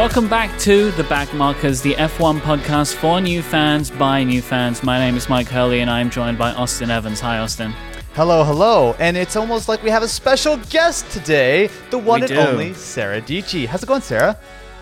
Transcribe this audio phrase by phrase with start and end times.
[0.00, 4.82] Welcome back to The Backmarkers, the F1 podcast for new fans by new fans.
[4.82, 7.20] My name is Myke Hurley and I'm joined by Austin Evans.
[7.20, 7.72] Hi, Austin.
[8.14, 8.96] Hello, hello.
[8.98, 12.40] And it's almost like we have a special guest today, the one We and do.
[12.40, 13.66] only Sara Dietschy.
[13.66, 14.38] How's it going, Sara?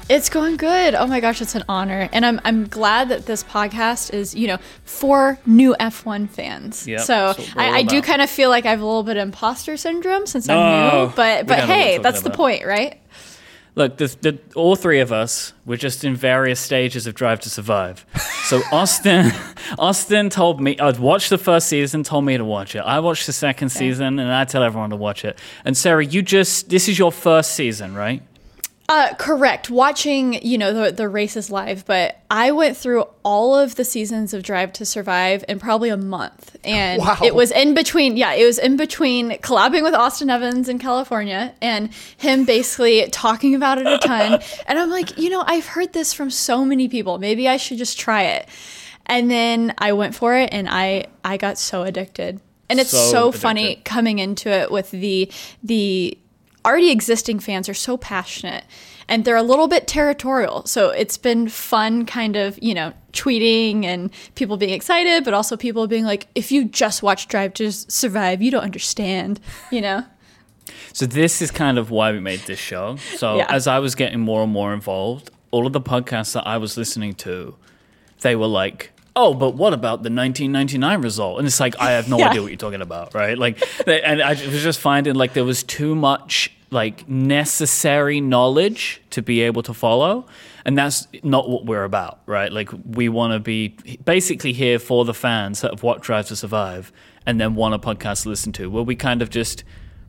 [0.09, 0.95] It's going good.
[0.95, 2.09] Oh my gosh, it's an honor.
[2.13, 6.87] And I'm I'm glad that this podcast is, you know, for new F1 fans.
[6.87, 8.81] Yep, so that's what we're all I, I do kind of feel like I have
[8.81, 11.13] a little bit of imposter syndrome since No, I'm new.
[11.17, 13.01] But but don't know what hey, that's talking the point, right?
[13.75, 17.51] Look, the, the, all three of us were just in various stages of Drive to
[17.51, 18.05] Survive.
[18.45, 19.31] So Austin,
[19.79, 22.81] Austin told me I'd watched the first season, told me to watch it.
[22.81, 25.39] I watched the second season, and I tell everyone to watch it.
[25.65, 28.23] And Sara, you just this is your first season, right?
[28.91, 29.69] Uh, correct.
[29.69, 34.33] Watching, you know, the, the races live, but I went through all of the seasons
[34.33, 36.57] of Drive to Survive in probably a month.
[36.65, 37.19] And Wow.
[37.23, 41.55] it was in between, yeah, it was in between collabing with Austin Evans in California
[41.63, 44.41] and him basically talking about it a ton.
[44.67, 47.19] and I'm like, you know, I've heard this from so many people.
[47.19, 48.49] Maybe I should just try it.
[49.07, 52.41] And then I went for it and I I got so addicted.
[52.69, 55.31] And it's So so, funny coming into it with the
[55.63, 56.19] the
[56.69, 58.65] already existing fans are so passionate
[59.09, 60.67] and they're a little bit territorial.
[60.67, 65.57] So it's been fun kind of, you know, tweeting and people being excited, but also
[65.57, 69.41] people being like, if you just watch Drive to Survive, you don't understand,
[69.73, 70.05] you know?
[70.93, 72.97] So this is kind of why we made this show.
[73.17, 73.47] So Yeah.
[73.49, 76.77] as I was getting more and more involved, all of the podcasts that I was
[76.77, 77.57] listening to,
[78.21, 82.09] they were like, "Oh, but what about the 1999 result?" And it's like I have
[82.09, 82.29] no Yeah.
[82.29, 83.37] idea what you're talking about, right?
[83.37, 89.23] Like, and I was just finding like there was too much like necessary knowledge to
[89.23, 90.27] be able to follow.
[90.67, 92.53] And that's not what we're about, right?
[92.53, 93.69] Like we want to be
[94.05, 96.93] basically here for the fans of what Drive to Survive,
[97.25, 99.65] and then want a podcast to listen to, where we kind of just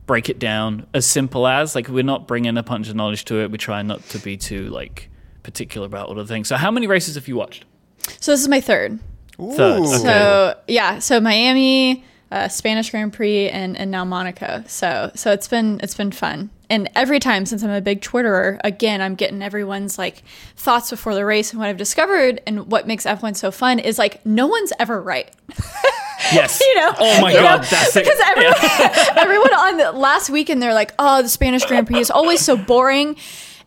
[0.06, 3.36] break it down as simple as like we're not bringing a bunch of knowledge to
[3.42, 3.50] it.
[3.50, 5.08] We try not to be too like
[5.42, 6.48] particular about all the things.
[6.48, 7.64] So how many races have you watched?
[8.18, 8.98] So this is my third.
[9.56, 9.80] Third.
[9.80, 9.96] Okay.
[9.98, 14.62] So yeah, so Miami, uh, Spanish Grand Prix, and and now Monaco.
[14.66, 16.50] So so it's been it's been fun.
[16.68, 20.22] And every time since I'm a big Twitterer, again, I'm getting everyone's like
[20.54, 21.50] thoughts before the race.
[21.50, 25.02] And what I've discovered and what makes F1 so fun is like no one's ever
[25.02, 25.28] right.
[26.32, 26.60] yes.
[26.64, 26.92] You know?
[26.96, 27.42] Oh my You know?
[27.42, 28.04] god, that's it.
[28.04, 28.54] Because everyone,
[29.18, 32.56] everyone on the last weekend, they're like, oh, the Spanish Grand Prix is always so
[32.56, 33.16] boring.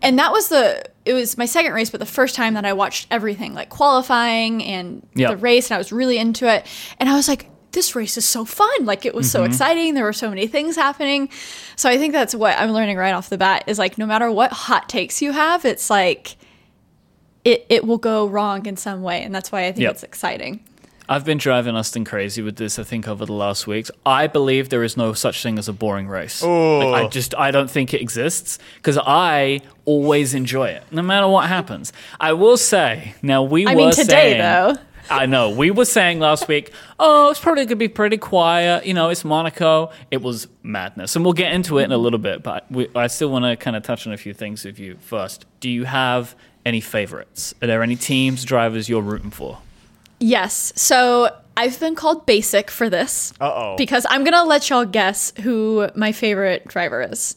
[0.03, 2.73] And that was the, it was my second race, but the first time that I
[2.73, 5.29] watched everything, like qualifying and Yeah.
[5.29, 6.65] the race, and I was really into it.
[6.99, 8.85] And I was like, this race is so fun.
[8.85, 9.31] Like it was Mm-hmm.
[9.31, 9.93] so exciting.
[9.95, 11.29] There were so many things happening.
[11.75, 14.29] So I think that's what I'm learning right off the bat is like, no matter
[14.31, 16.35] what hot takes you have, it's like,
[17.43, 19.23] it, it will go wrong in some way.
[19.23, 19.91] And that's why I think Yep.
[19.93, 20.63] it's exciting.
[21.09, 22.79] I've been driving Austin crazy with this.
[22.79, 25.73] I think over the last weeks, I believe there is no such thing as a
[25.73, 26.41] boring race.
[26.41, 31.27] Like, I just I don't think it exists because I always enjoy it, no matter
[31.27, 31.91] what happens.
[32.19, 34.75] I will say now we I were mean, today, saying, though.
[35.09, 36.71] I know we were saying last week.
[36.97, 38.85] Oh, it's probably gonna be pretty quiet.
[38.85, 39.91] You know, it's Monaco.
[40.09, 42.41] It was madness, and we'll get into it in a little bit.
[42.43, 44.95] But we, I still want to kind of touch on a few things with you
[45.01, 45.45] first.
[45.59, 46.35] Do you have
[46.65, 47.53] any favorites?
[47.61, 49.59] Are there any teams, drivers you're rooting for?
[50.23, 50.71] Yes.
[50.75, 53.33] So I've been called basic for this.
[53.41, 53.75] Uh-oh.
[53.77, 57.35] Because I'm going to let y'all guess who my favorite driver is.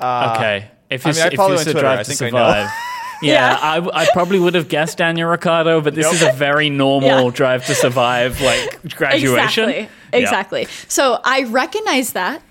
[0.00, 0.70] Uh, okay.
[0.88, 2.70] If I it's, mean, I if it's a drive I to think I survive.
[3.22, 3.58] Yeah, Yeah.
[3.92, 7.30] I, I probably would have guessed Daniel Ricciardo, but this is a very normal Yeah.
[7.30, 9.68] drive to survive like graduation.
[9.68, 9.88] Exactly.
[10.12, 10.18] Yeah.
[10.18, 10.66] Exactly.
[10.88, 12.42] So I recognize that,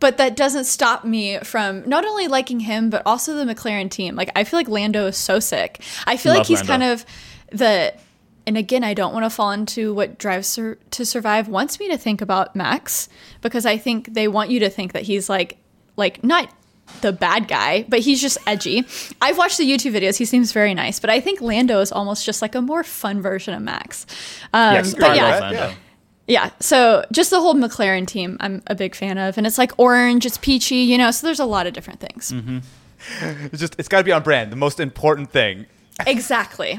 [0.00, 4.14] but that doesn't stop me from not only liking him, but also the McLaren team.
[4.14, 5.80] Like, I feel like Lando is so sick.
[6.06, 6.72] I feel Love like he's Lando.
[6.72, 7.06] kind of
[7.50, 7.94] the.
[8.46, 11.88] And again, I don't want to fall into what Drive Sur- to Survive wants me
[11.88, 13.08] to think about Max
[13.40, 15.56] because I think they want you to think that he's like,
[15.96, 16.50] like not
[17.00, 18.84] the bad guy, but he's just edgy.
[19.22, 22.26] I've watched the YouTube videos; he seems very nice, but I think Lando is almost
[22.26, 24.04] just like a more fun version of Max.
[24.52, 25.74] Um, Yes, but yeah, yeah.
[26.26, 29.72] yeah, so just the whole McLaren team, I'm a big fan of, and it's like
[29.78, 31.10] orange, it's peachy, you know.
[31.10, 32.32] So there's a lot of different things.
[32.32, 32.58] Mm-hmm.
[33.46, 34.52] It's just it's got to be on brand.
[34.52, 35.66] The most important thing.
[36.06, 36.78] Exactly,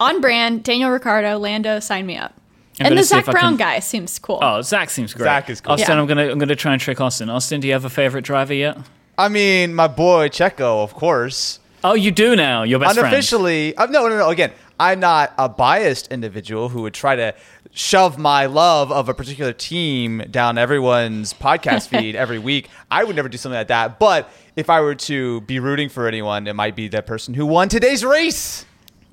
[0.00, 0.62] on brand.
[0.64, 2.34] Daniel Ricciardo, Lando, sign me up.
[2.80, 4.38] I'm and the Zak Brown can- guy seems cool.
[4.42, 5.24] Oh, Zach seems great.
[5.24, 5.72] Zach is cool.
[5.72, 6.00] Austin, Yeah.
[6.00, 7.30] I'm gonna I'm gonna try and trick Austin.
[7.30, 8.76] Austin, do you have a favorite driver yet?
[9.16, 11.58] I mean, my boy Checo, of course.
[11.84, 12.64] Oh, you do now.
[12.64, 13.06] Your best friend.
[13.06, 14.28] Unofficially, uh, no, no, no.
[14.28, 17.34] Again, I'm not a biased individual who would try to
[17.78, 22.70] shove my love of a particular team down everyone's podcast feed every week.
[22.90, 23.98] I would never do something like that.
[23.98, 27.44] But if I were to be rooting for anyone, it might be the person who
[27.44, 28.64] won today's race.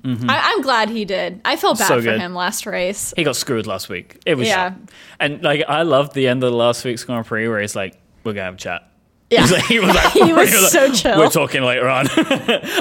[0.02, 0.30] Mm-hmm.
[0.30, 1.42] I, I'm glad he did.
[1.44, 2.20] I felt bad So for good.
[2.20, 3.12] him last race.
[3.16, 4.18] He got screwed last week.
[4.24, 4.74] It was Yeah.
[5.20, 7.98] and like I loved the end of the last week's Grand Prix where he's like,
[8.24, 8.90] "We're gonna have a chat."
[9.34, 9.40] Yeah.
[9.42, 11.18] He's like- he was like, He was like, so chill.
[11.18, 12.06] We're talking later on.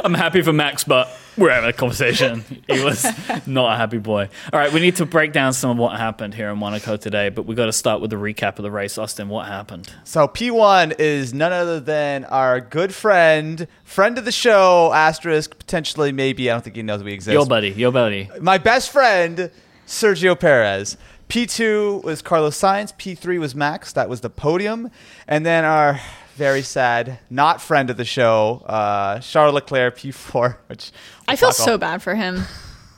[0.03, 2.43] I'm happy for Max, but we're having a conversation.
[2.67, 3.03] He was
[3.47, 4.29] not a happy boy.
[4.51, 7.29] All right, we need to break down some of what happened here in Monaco today,
[7.29, 8.97] but we got to start with the recap of the race.
[8.99, 9.91] Austin, what happened?
[10.03, 16.11] So P1 is none other than our good friend, friend of the show, asterisk, potentially,
[16.11, 16.51] maybe.
[16.51, 17.33] I don't think he knows we exist.
[17.33, 18.29] Your buddy, your buddy.
[18.39, 19.49] My best friend,
[19.87, 20.97] Sergio Perez.
[21.29, 22.93] P2 was Carlos Sainz.
[22.95, 23.91] P3 was Max.
[23.93, 24.91] That was the podium.
[25.27, 25.99] And then our
[26.35, 30.91] very sad, not friend of the show, uh, Charles Leclerc, P4, which
[31.27, 32.43] I feel so bad for him.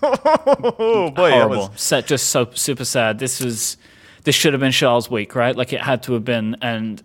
[0.03, 1.69] Oh boy, that Horrible.
[1.69, 3.19] was Set, just so super sad.
[3.19, 3.77] This was
[4.23, 5.55] this should have been Charles' week, right?
[5.55, 7.01] Like it had to have been, and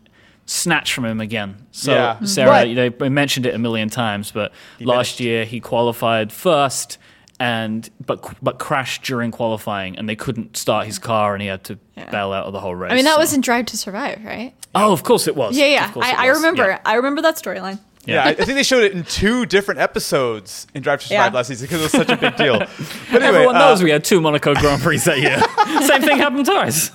[0.46, 1.66] snatched from him again.
[1.70, 2.24] So Yeah.
[2.24, 5.20] Sara, But- they mentioned it a million times, but last finished.
[5.20, 6.98] year he qualified first.
[7.40, 11.64] And but but crashed during qualifying, and they couldn't start his car, and he had
[11.64, 12.10] to Yeah.
[12.10, 12.92] bail out of the whole race.
[12.92, 14.52] I mean, that so- was in Drive to Survive, right?
[14.74, 15.56] Oh, of course it was.
[15.56, 15.92] Yeah, yeah.
[15.96, 16.66] I, I remember.
[16.66, 16.78] Yeah.
[16.84, 17.78] I remember that storyline.
[18.06, 21.32] Yeah, I I think they showed it in two different episodes in Drive to Survive
[21.32, 21.36] Yeah.
[21.36, 22.58] last season because it was such a big deal.
[23.12, 25.38] But anyway, Everyone uh, knows we had two Monaco Grand Prix that year.
[25.86, 26.90] Same thing happened twice.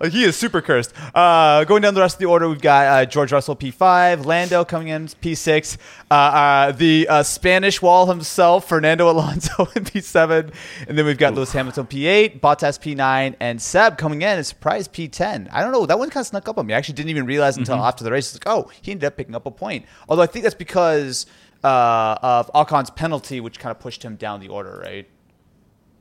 [0.00, 0.92] Like, he is super cursed.
[1.14, 4.64] Uh, going down the rest of the order, we've got uh, George Russell P5, Lando
[4.64, 5.76] coming in P6,
[6.10, 10.52] uh, uh, the uh, Spanish wall himself, Fernando Alonso in P7,
[10.88, 14.88] and then we've got Lewis Hamilton P8, Bottas P9, and Seb coming in as surprise
[14.88, 15.48] P10.
[15.52, 16.74] I don't know, that one kind of snuck up on me.
[16.74, 18.34] I actually didn't even realize until after the race.
[18.34, 19.84] It's like, oh, he ended up picking up a point.
[20.10, 21.24] Although I think that's because
[21.64, 25.08] uh, of Ocon's penalty, which kind of pushed him down the order, right?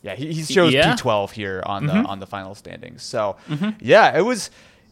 [0.01, 0.95] Yeah, he, he shows Yeah.
[0.95, 3.03] P12 here on the on the final standings.
[3.03, 3.35] So
[3.79, 4.49] yeah, it was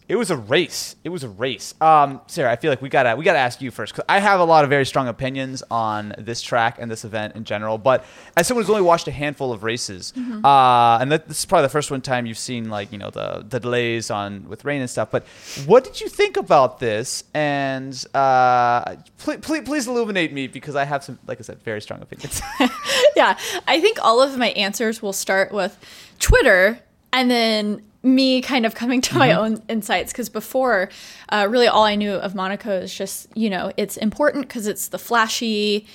[0.10, 0.96] it was a race.
[1.04, 1.74] It was a race.
[1.82, 4.40] Um, Sara, I feel like we gotta we gotta ask you first because I have
[4.40, 7.78] a lot of very strong opinions on this track and this event in general.
[7.78, 8.06] But
[8.38, 11.64] as someone who's only watched a handful of races, uh, and that, this is probably
[11.64, 14.80] the first one time you've seen like you know the the delays on with rain
[14.80, 15.12] and stuff.
[15.12, 15.26] But
[15.66, 17.26] what did you think about this?
[17.34, 21.82] And uh, please, please please illuminate me because I have some like I said very
[21.82, 22.42] strong opinions.
[23.18, 23.38] yeah,
[23.68, 25.78] I think all of my answers will start with
[26.20, 26.80] Twitter
[27.12, 30.90] and then me kind of coming to my own insights because before,
[31.30, 34.90] uh, really all I knew of Monaco is just, you know, it's important because it's
[34.90, 35.88] the flashy,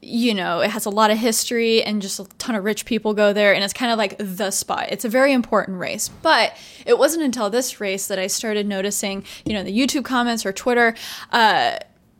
[0.00, 3.14] you know, it has a lot of history and just a ton of rich people
[3.14, 3.54] go there.
[3.54, 4.86] And it's kind of like the spot.
[4.90, 6.08] It's a very important race.
[6.08, 6.56] But
[6.86, 10.52] it wasn't until this race that I started noticing, you know, the YouTube comments or
[10.52, 10.94] Twitter.
[11.32, 11.78] Uh,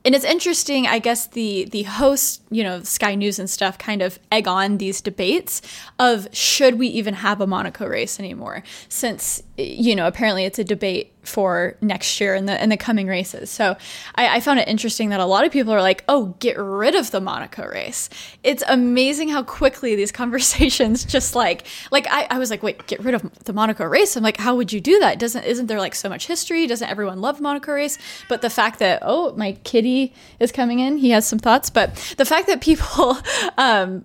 [0.08, 4.00] and it's interesting i guess the the host you know sky news and stuff kind
[4.00, 5.60] of egg on these debates
[5.98, 8.62] of should we even have a monaco race anymore?
[8.88, 13.06] Since you know apparently it's a debate for next year in the in the coming
[13.06, 13.50] races.
[13.50, 13.76] So
[14.14, 16.94] I, I found it interesting that a lot of people are like oh get rid
[16.94, 18.08] of the monaco race.
[18.44, 23.00] It's amazing how quickly these conversations just like like I, I was like wait get
[23.00, 24.16] rid of the monaco race?
[24.16, 25.18] I'm like how would you do that?
[25.18, 26.66] Doesn't isn't there like so much history?
[26.66, 27.98] Doesn't everyone love monaco race?
[28.28, 31.68] But the fact that oh my kitty is coming in he has some thoughts.
[31.68, 33.18] But the fact that people
[33.58, 34.04] um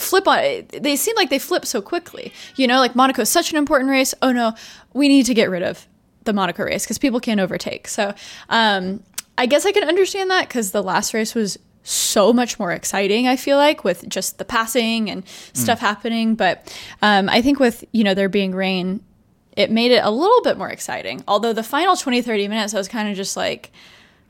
[0.00, 2.32] flip on it they seem like they flip so quickly.
[2.56, 4.14] You know like monaco is such an important race.
[4.22, 4.54] Oh no
[4.92, 5.86] we need to get rid of
[6.24, 7.88] the monaco race because people can't overtake.
[7.88, 8.14] So
[8.48, 9.02] um
[9.38, 13.26] i guess i can understand that because the last race was so much more exciting
[13.26, 16.34] i feel like with just the passing and stuff happening.
[16.34, 19.02] But um, i think with you know there being rain
[19.56, 21.24] it made it a little bit more exciting.
[21.26, 23.72] Although the final 20 30 minutes i was kind of just like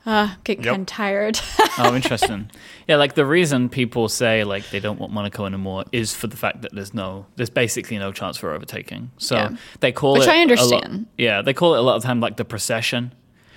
[0.05, 0.71] uh, getting Yep.
[0.73, 1.39] kind of tired
[1.77, 2.49] oh, interesting.
[2.87, 6.37] Yeah, like the reason people say like they don't want Monaco anymore is for the
[6.37, 9.11] fact that there's no, there's basically no chance for overtaking.
[9.17, 9.55] So Yeah.
[9.79, 11.05] they call Which it I lot- understand.
[11.17, 13.13] yeah, they call it a lot of time like the procession.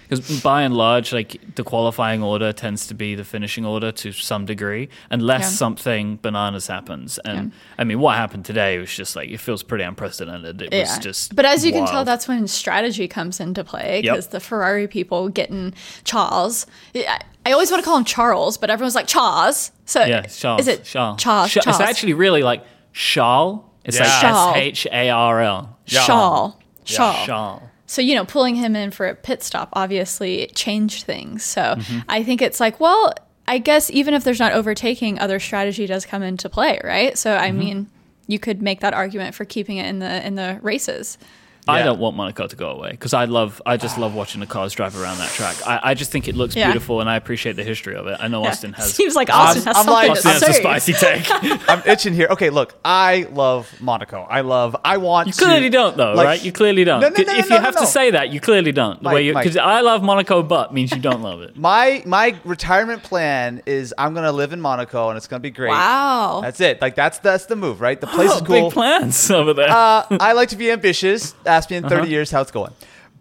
[0.09, 4.13] Because by and large, like the qualifying order tends to be the finishing order to
[4.13, 5.49] some degree, unless Yeah.
[5.49, 7.19] something bananas happens.
[7.25, 10.61] And I mean, what happened today was just like it feels pretty unprecedented.
[10.63, 14.13] It was just, But as you can tell, that's when strategy comes into play Yep.
[14.13, 16.67] because the Ferrari people getting Charles.
[16.95, 19.71] I, I always want to call him Charles, but everyone's like Charles.
[19.87, 20.61] So yeah, Charles.
[20.63, 21.21] is it Charles?
[21.23, 21.51] Charles?
[21.51, 21.67] Charles.
[21.67, 23.61] It's actually really like Charles.
[23.85, 24.57] It's like Charles.
[24.57, 25.79] S H A R L.
[25.87, 26.55] Charles.
[26.85, 27.27] Charles.
[27.27, 27.63] Charles.
[27.87, 31.45] So, you know, pulling him in for a pit stop obviously changed things.
[31.45, 31.99] So Mm-hmm.
[32.09, 33.13] I think it's like, well,
[33.47, 37.17] I guess even if there's not overtaking, other strategy does come into play, right?
[37.19, 37.45] So, Mm-hmm.
[37.45, 37.87] I mean,
[38.27, 41.19] you could make that argument for keeping it in the in the races.
[41.67, 44.47] I don't want Monaco to go away because I love, I just love watching the
[44.47, 45.57] cars drive around that track.
[45.67, 46.67] I, I just think it looks Yeah.
[46.67, 48.19] beautiful, and I appreciate the history of it.
[48.21, 48.93] I know Austin has.
[48.95, 50.61] Seems like Austin has I'm something like- to Austin has a say.
[50.61, 51.27] spicy take.
[51.71, 52.29] I'm itching here.
[52.31, 54.27] Okay, look, I love Monaco.
[54.29, 54.77] I love.
[54.85, 55.27] I want.
[55.29, 56.45] You clearly to, don't, though, like- right?
[56.45, 57.01] You clearly don't.
[57.01, 57.81] No, no, no, if no, you no, have no.
[57.81, 59.03] to say that, you clearly don't.
[59.03, 59.43] The Myke, way you, Myke.
[59.45, 61.57] because I love Monaco, but means you don't love it.
[61.65, 65.71] My my retirement plan is I'm gonna live in Monaco and it's gonna be great.
[65.71, 66.41] Wow.
[66.43, 66.81] That's it.
[66.83, 68.01] Like that's that's the move, right?
[68.01, 68.65] The place Oh, is cool.
[68.65, 69.71] big plans over there.
[69.71, 71.35] uh, I like to be ambitious.
[71.57, 72.73] Ask me in 30 years how it's going.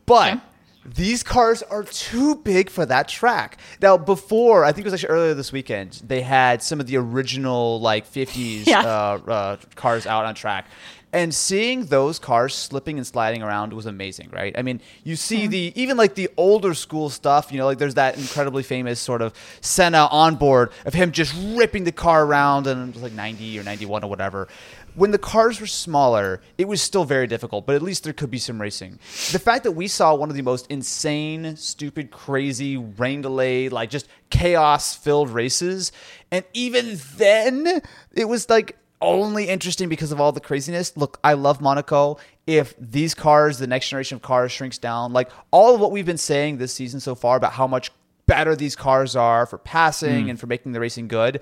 [0.06, 0.40] But
[0.86, 3.58] these cars are too big for that track.
[3.82, 6.98] Now, before, I think it was actually earlier this weekend, they had some of the
[6.98, 8.82] original like 50s Yeah.
[8.82, 10.66] uh, uh, cars out on track.
[11.14, 14.58] And seeing those cars slipping and sliding around was amazing, right?
[14.58, 17.94] I mean, you see the even like the older school stuff, you know, like there's
[17.94, 22.66] that incredibly famous sort of Senna on board of him just ripping the car around
[22.66, 24.48] and it was like 90 or 91 or whatever.
[24.96, 28.30] When the cars were smaller, it was still very difficult, but at least there could
[28.30, 29.00] be some racing.
[29.32, 33.90] The fact that we saw one of the most insane, stupid, crazy, rain delayed, like
[33.90, 35.92] just chaos filled races,
[36.32, 37.82] and even then,
[38.16, 40.96] it was like only interesting because of all the craziness.
[40.96, 42.18] Look, I love Monaco.
[42.48, 46.06] If these cars, the next generation of cars, shrinks down, like all of what we've
[46.06, 47.92] been saying this season so far about how much
[48.26, 50.30] better these cars are for passing hmm.
[50.32, 51.42] and for making the racing good,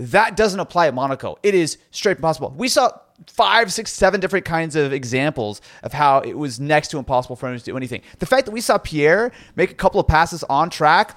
[0.00, 1.38] that doesn't apply at Monaco.
[1.42, 2.54] It is straight impossible.
[2.56, 2.90] We saw
[3.26, 7.50] five, six, seven different kinds of examples of how it was next to impossible for
[7.50, 8.00] him to do anything.
[8.18, 11.16] The fact that we saw Pierre make a couple of passes on track.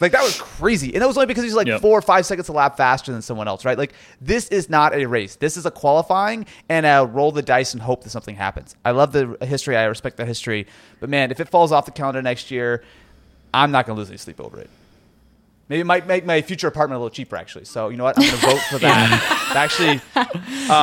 [0.00, 1.82] Like that was crazy, and that was only because he's like Yep.
[1.82, 3.78] four or five seconds a lap faster than someone else, right?
[3.78, 5.36] Like this is not a race.
[5.36, 8.74] This is a qualifying and a roll the dice and hope that something happens.
[8.84, 9.76] I love the history.
[9.76, 10.66] I respect the history,
[10.98, 12.82] but man, if it falls off the calendar next year,
[13.54, 14.68] I'm not gonna lose any sleep over it.
[15.68, 17.64] Maybe it might make my future apartment a little cheaper, actually.
[17.64, 18.18] So you know what?
[18.18, 19.52] I'm gonna vote for that.
[19.56, 19.98] actually,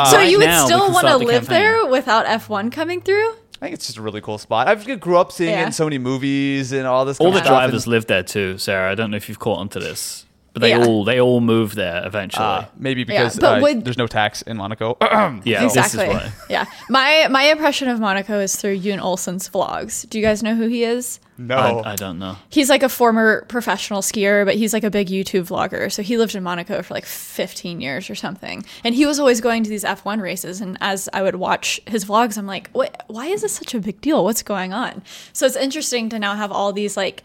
[0.09, 1.49] so uh, you would still want to the live campaign.
[1.49, 3.31] there without F1 coming through?
[3.61, 4.67] I think it's just a really cool spot.
[4.67, 7.19] I grew up seeing it in so many movies and all this.
[7.19, 8.91] All kind the of stuff, drivers and- live there too, Sara.
[8.91, 10.25] I don't know if you've caught onto this,
[10.59, 10.85] but they Yeah.
[10.85, 12.45] all they all move there eventually.
[12.45, 14.97] Uh, maybe because but uh, would- there's no tax in Monaco.
[15.01, 15.73] yeah, exactly.
[15.73, 16.31] this is why.
[16.49, 16.65] Yeah.
[16.89, 20.07] My my impression of Monaco is through Jon Olsson's vlogs.
[20.09, 21.19] Do you guys know who he is?
[21.41, 22.35] no, I, I don't know.
[22.49, 25.89] He's like a former professional skier, but he's like a big YouTube vlogger.
[25.89, 28.65] So he lived in Monaco for like 15 years or something.
[28.83, 30.59] And he was always going to these F1 races.
[30.59, 33.79] And as I would watch his vlogs, I'm like, what, why is this such a
[33.79, 34.25] big deal?
[34.25, 35.01] What's going on?
[35.31, 37.23] So it's interesting to now have all these like,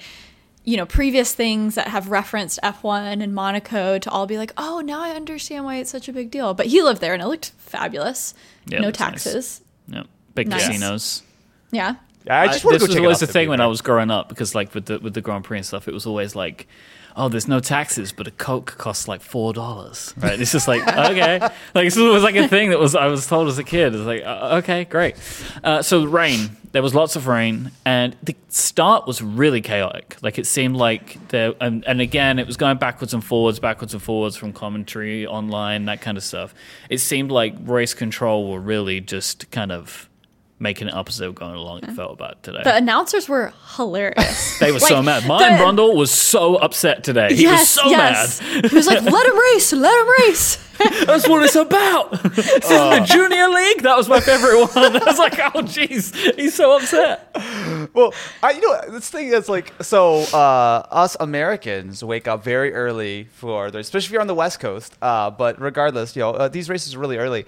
[0.65, 4.81] you know, previous things that have referenced F1 and Monaco to all be like, oh,
[4.81, 6.55] now I understand why it's such a big deal.
[6.55, 8.35] But he lived there and it looked fabulous.
[8.67, 9.11] Yeah, no looks nice.
[9.25, 9.61] taxes.
[9.89, 10.05] Yeah,
[10.35, 10.67] big Nice.
[10.67, 11.23] casinos.
[11.71, 11.97] Yeah.
[12.29, 13.61] I just want this to go was check it always out the to thing when
[13.61, 15.93] I was growing up because like with the with the Grand Prix and stuff, it
[15.93, 16.67] was always like,
[17.17, 20.41] oh, there's no taxes, but a Coke costs like four dollars, right?
[20.41, 21.39] It's just like okay,
[21.75, 23.95] like this was like a thing that was I was told as a kid.
[23.95, 25.17] It's like uh, okay, great.
[25.63, 30.17] Uh, so rain, there was lots of rain, and the start was really chaotic.
[30.23, 33.95] Like it seemed like there, and, and again, it was going backwards and forwards, backwards
[33.95, 36.53] and forwards from commentary online, that kind of stuff.
[36.91, 40.11] It seemed like race control were really just kind of.
[40.61, 42.61] Making it up as they were going along, it felt about today.
[42.63, 44.59] The announcers were hilarious.
[44.61, 45.27] They were so mad.
[45.27, 47.35] Mine the- Brundle was so upset today.
[47.35, 48.29] He was so mad.
[48.71, 50.59] He was like, "Let him race, let him race."
[51.07, 52.11] That's what it's about.
[52.35, 53.83] this is the junior league.
[53.83, 54.97] That was my favorite one.
[54.97, 57.31] I was like, oh, jeez, he's so upset.
[57.95, 60.23] Well, I, you know, this thing is like so.
[60.35, 64.59] Uh, us Americans wake up very early for, the, especially if you're on the West
[64.59, 64.97] Coast.
[65.01, 67.47] Uh, but regardless, you know, uh, these races are really early.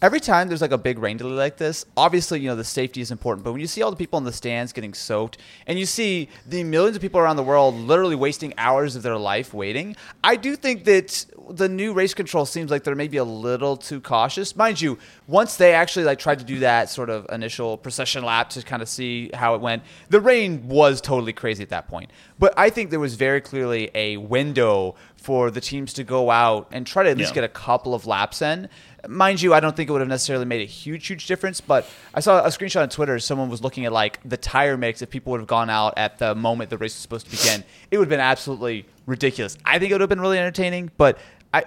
[0.00, 3.00] Every time there's like a big rain delay like this, obviously, you know, the safety
[3.00, 3.42] is important.
[3.44, 6.28] But when you see all the people in the stands getting soaked, and you see
[6.46, 10.36] the millions of people around the world literally wasting hours of their life waiting, I
[10.36, 14.54] do think that the new race control seems like they're maybe a little too cautious.
[14.54, 18.50] Mind you, once they actually like tried to do that sort of initial procession lap
[18.50, 22.10] to kind of see how it went, the rain was totally crazy at that point.
[22.38, 26.68] But I think there was very clearly a window for the teams to go out
[26.70, 27.36] and try to at least Yeah.
[27.36, 28.68] get a couple of laps in.
[29.06, 31.88] Mind you, I don't think it would have necessarily made a huge, huge difference, but
[32.14, 33.18] I saw a screenshot on Twitter.
[33.20, 36.18] Someone was looking at like the tire mix if people would have gone out at
[36.18, 37.62] the moment the race was supposed to begin.
[37.90, 39.56] It would have been absolutely ridiculous.
[39.64, 41.18] I think it would have been really entertaining, but
[41.54, 41.64] I,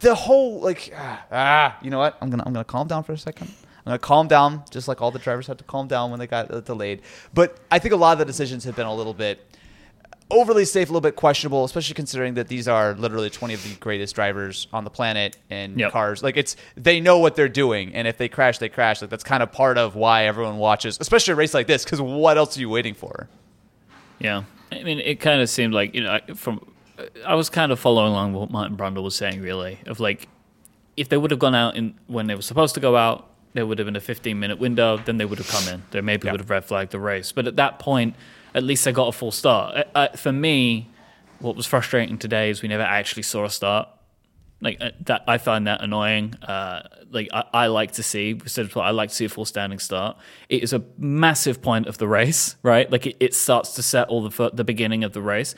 [0.00, 2.16] the whole like, ah, ah, you know what?
[2.20, 3.48] I'm gonna I'm gonna calm down for a second.
[3.48, 6.26] I'm gonna calm down, just like all the drivers had to calm down when they
[6.26, 7.02] got delayed.
[7.34, 9.40] But I think a lot of the decisions have been a little bit
[10.30, 13.74] overly safe, a little bit questionable, especially considering that these are literally 20 of the
[13.76, 15.92] greatest drivers on the planet and Yep.
[15.92, 16.22] cars.
[16.22, 19.00] Like it's they know what they're doing, and if they crash, they crash.
[19.00, 21.84] Like that's kind of part of why everyone watches, especially a race like this.
[21.84, 23.28] Because what else are you waiting for?
[24.18, 26.60] Yeah, I mean, it kind of seemed like you know I- from
[27.26, 30.28] I was kind of following along what Martin Brundle was saying, really, of like
[30.96, 33.66] if they would have gone out in when they were supposed to go out, there
[33.66, 34.96] would have been a 15 minute window.
[34.98, 35.82] Then they would have come in.
[35.90, 36.32] They maybe Yeah.
[36.32, 37.32] would have red flagged the race.
[37.32, 38.14] But at that point,
[38.54, 39.76] at least they got a full start.
[39.76, 40.88] Uh, uh, for me,
[41.40, 43.88] what was frustrating today is we never actually saw a start.
[44.62, 46.34] Like uh, that, I find that annoying.
[46.42, 49.28] Uh, like I, I like to see, we said before, I like to see a
[49.28, 50.16] full standing start.
[50.48, 52.90] It is a massive point of the race, right?
[52.90, 55.54] Like it, it starts to set all the the beginning of the race.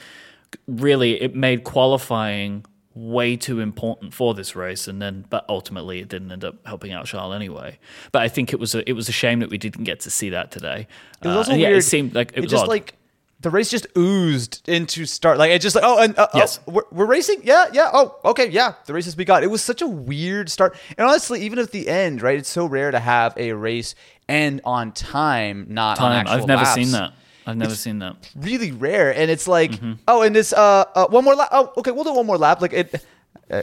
[0.67, 2.64] Really, it made qualifying
[2.99, 6.93] way too important for this race, and then but ultimately it didn't end up helping
[6.93, 7.78] out Charles anyway.
[8.12, 10.11] But I think it was a it was a shame that we didn't get to
[10.11, 10.87] see that today.
[11.23, 11.78] It was also Uh, yeah, weird.
[11.78, 12.69] it seemed like it, it was just odd.
[12.69, 12.95] like
[13.40, 15.38] the race just oozed into start.
[15.38, 16.59] Like it just like oh and uh, Yes.
[16.67, 17.40] oh, we're, we're racing.
[17.45, 17.88] Yeah, yeah.
[17.93, 18.75] Oh, okay, yeah.
[18.87, 19.45] The race has begun.
[19.45, 20.76] It was such a weird start.
[20.97, 22.37] And honestly, even at the end, right?
[22.38, 23.95] It's so rare to have a race
[24.28, 26.26] end on time, not on time.
[26.28, 26.75] I've never laps.
[26.75, 27.12] seen that.
[27.49, 28.17] I've never seen that.
[28.37, 29.93] Really rare, and it's like Mm-hmm.
[30.07, 31.49] oh, and this, uh, uh one more lap.
[31.52, 32.61] Oh, okay, we'll do one more lap.
[32.61, 32.95] Like it.
[32.95, 33.05] I-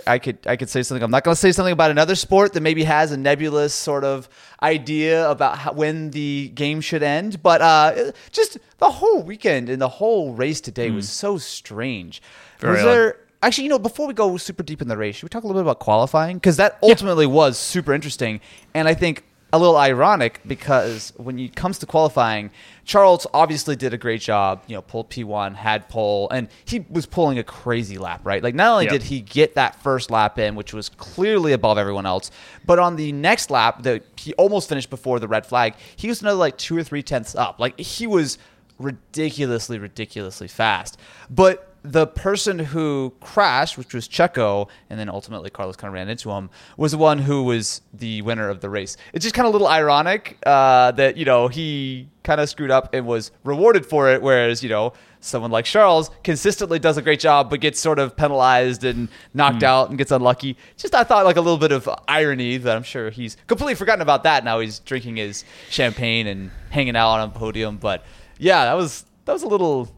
[0.07, 1.03] I could I could say something.
[1.03, 4.03] I'm not going to say something about another sport that maybe has a nebulous sort
[4.03, 4.27] of
[4.63, 9.79] idea about how, when the game should end, but uh, just the whole weekend and
[9.79, 12.19] the whole race today was so strange.
[12.19, 12.59] Mm.
[12.61, 12.87] Very was odd.
[12.87, 13.65] there actually?
[13.65, 15.61] You know, before we go super deep in the race, should we talk a little
[15.61, 18.41] bit about qualifying because that ultimately was super interesting,
[18.73, 19.23] and I think
[19.53, 22.49] a little ironic because when it comes to qualifying,
[22.83, 24.63] Charles obviously did a great job.
[24.67, 28.43] You know, pulled P1, had pole, and he was pulling a crazy lap, right?
[28.43, 28.91] Like not only Yep.
[28.91, 32.31] did he get that first lap in, which was clearly above everyone else,
[32.65, 36.21] but on the next lap that he almost finished before the red flag, he was
[36.21, 37.59] another like two or three tenths up.
[37.59, 38.37] Like he was
[38.77, 40.97] ridiculously, ridiculously fast.
[41.29, 46.09] But the person who crashed, which was Checo, and then ultimately Carlos kind of ran
[46.09, 48.97] into him, was the one who was the winner of the race.
[49.13, 52.71] It's just kind of a little ironic uh, that, you know, he kind of screwed
[52.71, 57.01] up and was rewarded for it, whereas, you know, someone like Charles consistently does a
[57.01, 60.55] great job but gets sort of penalized and knocked out and gets unlucky.
[60.77, 64.01] Just I thought like a little bit of irony that I'm sure he's completely forgotten
[64.01, 64.43] about that.
[64.43, 67.77] Now he's drinking his champagne and hanging out on a podium.
[67.77, 68.03] But
[68.37, 69.91] yeah, that was that was a little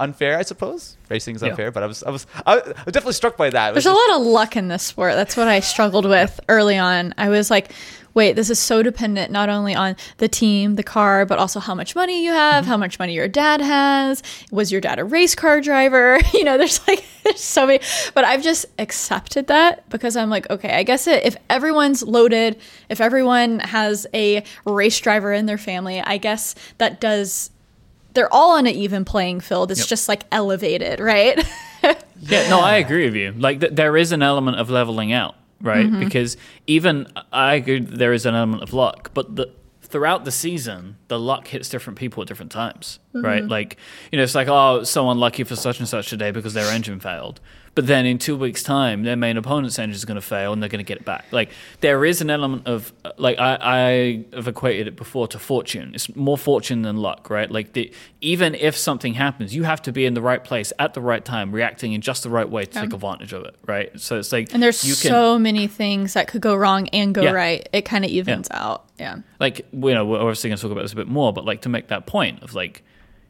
[0.00, 0.96] unfair, I suppose.
[1.08, 3.68] Racing is unfair, but I was I was I was definitely struck by that.
[3.68, 5.14] It was There's a lot of luck in this sport.
[5.14, 7.14] That's what I struggled with early on.
[7.18, 7.72] I was like,
[8.14, 11.74] wait, this is so dependent not only on the team, the car, but also how
[11.74, 12.70] much money you have, mm-hmm.
[12.70, 14.22] how much money your dad has.
[14.50, 16.18] Was your dad a race car driver?
[16.32, 17.80] You know, there's like there's so many.
[18.14, 22.58] But I've just accepted that because I'm like, okay, I guess it, if everyone's loaded,
[22.88, 27.50] if everyone has a race driver in their family, I guess that does.
[28.14, 29.70] They're all on an even playing field.
[29.70, 29.88] It's Yep.
[29.88, 31.38] just like elevated, right?
[32.22, 33.32] Yeah, no, I agree with you.
[33.32, 35.86] Like th- there is an element of leveling out, right?
[35.86, 36.00] Mm-hmm.
[36.00, 39.46] Because even I agree there is an element of luck, but the
[39.80, 43.40] throughout the season, the luck hits different people at different times, right?
[43.40, 43.50] Mm-hmm.
[43.50, 43.78] Like
[44.12, 47.00] you know, it's like oh, so unlucky for such and such today because their engine
[47.00, 47.40] failed.
[47.76, 50.60] But then in two weeks' time, their main opponent's engine is going to fail, and
[50.60, 51.24] they're going to get it back.
[51.30, 55.92] Like there is an element of like I, I have equated it before to fortune.
[55.94, 57.48] It's more fortune than luck, right?
[57.50, 60.94] Like the, even if something happens, you have to be in the right place at
[60.94, 63.98] the right time, reacting in just the right way to take advantage of it, right?
[64.00, 67.22] So it's like And there's can so many things that could go wrong and go
[67.22, 67.30] Yeah.
[67.30, 67.68] right.
[67.72, 68.86] It kind of evens out.
[68.98, 69.18] Yeah.
[69.38, 71.62] like you know we're obviously going to talk about this a bit more, but like
[71.62, 72.82] to make that point of like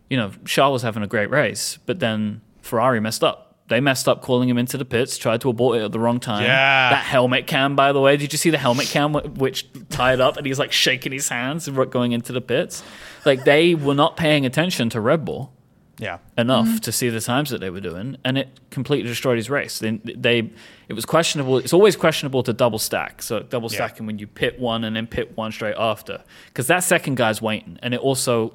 [0.09, 3.50] you know Charles was having a great race, but then Ferrari messed up.
[3.71, 6.19] They messed up calling him into the pits, tried to abort it at the wrong
[6.19, 6.43] time.
[6.43, 6.91] Yeah.
[6.91, 10.37] That helmet cam, by the way, did you see the helmet cam which tied up
[10.37, 12.83] and he's like shaking his hands going into the pits?
[13.25, 15.53] Like they were not paying attention to Red Bull
[16.01, 16.19] yeah.
[16.37, 16.77] enough mm-hmm.
[16.79, 19.79] to see the times that they were doing, and it completely destroyed his race.
[19.79, 20.51] They, they
[20.89, 21.59] it was questionable.
[21.59, 23.23] It's always questionable to double stack.
[23.23, 23.77] So double Yeah.
[23.77, 27.41] stacking when you pit one and then pit one straight after, because that second guy's
[27.41, 28.51] waiting, and it also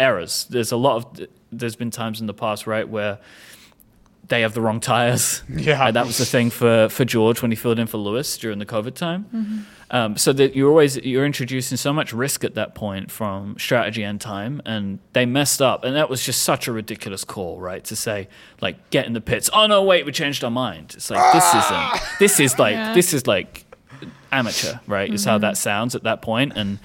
[0.00, 0.46] errors.
[0.50, 3.18] There's a lot of there's been times in the past right where
[4.28, 5.42] they have the wrong tires.
[5.56, 5.86] Yeah.
[5.86, 8.58] And that was the thing for, for George when he filled in for Lewis during
[8.58, 9.26] the COVID time.
[9.34, 9.58] Mm-hmm.
[9.90, 14.02] Um, so that you're always you're introducing so much risk at that point from strategy
[14.02, 17.84] and time, and they messed up, and that was just such a ridiculous call, right?
[17.84, 18.28] To say
[18.60, 19.48] like get in the pits.
[19.52, 20.94] Oh no, wait, we changed our mind.
[20.96, 21.94] It's like this ah!
[21.94, 22.18] isn't.
[22.18, 22.94] This is like Yeah.
[22.94, 23.64] this is like
[24.32, 25.12] amateur, right?
[25.12, 25.42] Is how mm-hmm.
[25.42, 26.78] that sounds at that point, and.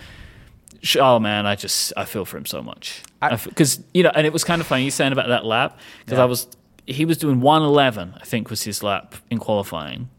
[1.00, 3.04] Oh man, I just I feel for him so much
[3.46, 6.18] because you know, and it was kind of funny you saying about that lap because
[6.18, 6.24] Yeah.
[6.24, 6.48] I was
[6.92, 10.10] he was doing 111 I think was his lap in qualifying.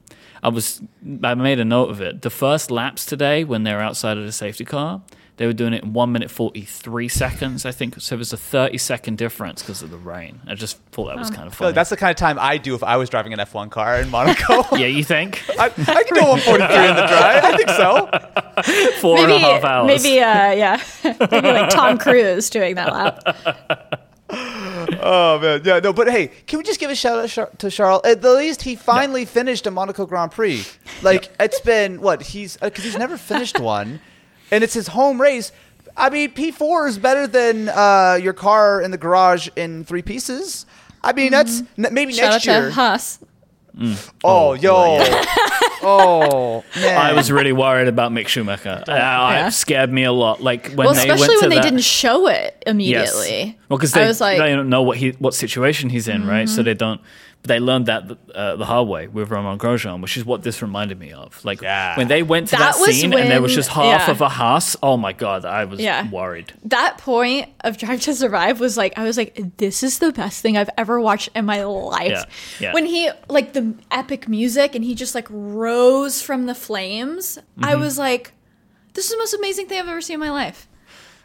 [0.42, 0.82] I was
[1.22, 2.22] I made a note of it.
[2.22, 5.02] The first laps today when they were outside of the safety car,
[5.36, 7.64] they were doing it in one minute 43 seconds.
[7.64, 8.16] I think so.
[8.16, 10.40] It was a 30 second difference because of the rain.
[10.46, 11.68] I just thought that was kind of funny.
[11.68, 13.98] like that's the kind of time I do if I was driving an F1 car
[13.98, 14.64] in Monaco.
[14.76, 17.44] yeah, you think I, I can go 143 in the drive.
[17.44, 18.92] I think so.
[19.00, 19.86] four and a half hours?
[19.86, 24.01] maybe, uh, yeah, maybe like Tom Cruise doing that lap.
[25.04, 27.70] Oh man, yeah, no, but hey, can we just give a shout out Char- to
[27.70, 28.02] Charles?
[28.04, 30.64] At the least, he finally finished a Monaco Grand Prix.
[31.02, 34.00] Like it's been what he's because he's never finished one,
[34.50, 35.50] and it's his home race.
[35.96, 40.02] I mean, P four is better than uh, your car in the garage in three
[40.02, 40.66] pieces.
[41.02, 42.68] I mean, that's n- maybe Shout out next year.
[42.68, 42.70] to
[43.78, 44.10] Haas.
[44.24, 44.74] Oh, yo.
[45.82, 46.96] oh, man.
[46.98, 48.84] I was really worried about Mick Schumacher.
[48.86, 49.46] Uh, Yeah.
[49.48, 50.42] It scared me a lot.
[50.42, 52.62] Like when well, they especially went to when they that- didn't show it Yes.
[52.66, 53.58] immediately.
[53.68, 54.44] Well, because they, I was like, Mm-hmm.
[54.46, 56.48] they don't know what he what situation he's in, right?
[56.48, 57.00] So they don't.
[57.42, 60.62] But they learned that uh, the hard way with Romain Grosjean, which is what this
[60.62, 61.44] reminded me of.
[61.44, 61.96] Like Yeah.
[61.96, 64.10] when they went to That that, was scene and there was just half yeah.
[64.12, 64.76] of a Haas.
[64.80, 66.08] Oh my god, I was Yeah.
[66.08, 66.52] worried.
[66.66, 70.40] that point of Drive to Survive was like I was like, this is the best
[70.40, 72.10] thing I've ever watched in my life.
[72.60, 72.72] Yeah, yeah.
[72.74, 77.64] When he like the epic music and he just like rose from the flames, Mm-hmm.
[77.64, 78.32] I was like,
[78.94, 80.68] this is the most amazing thing I've ever seen in my life.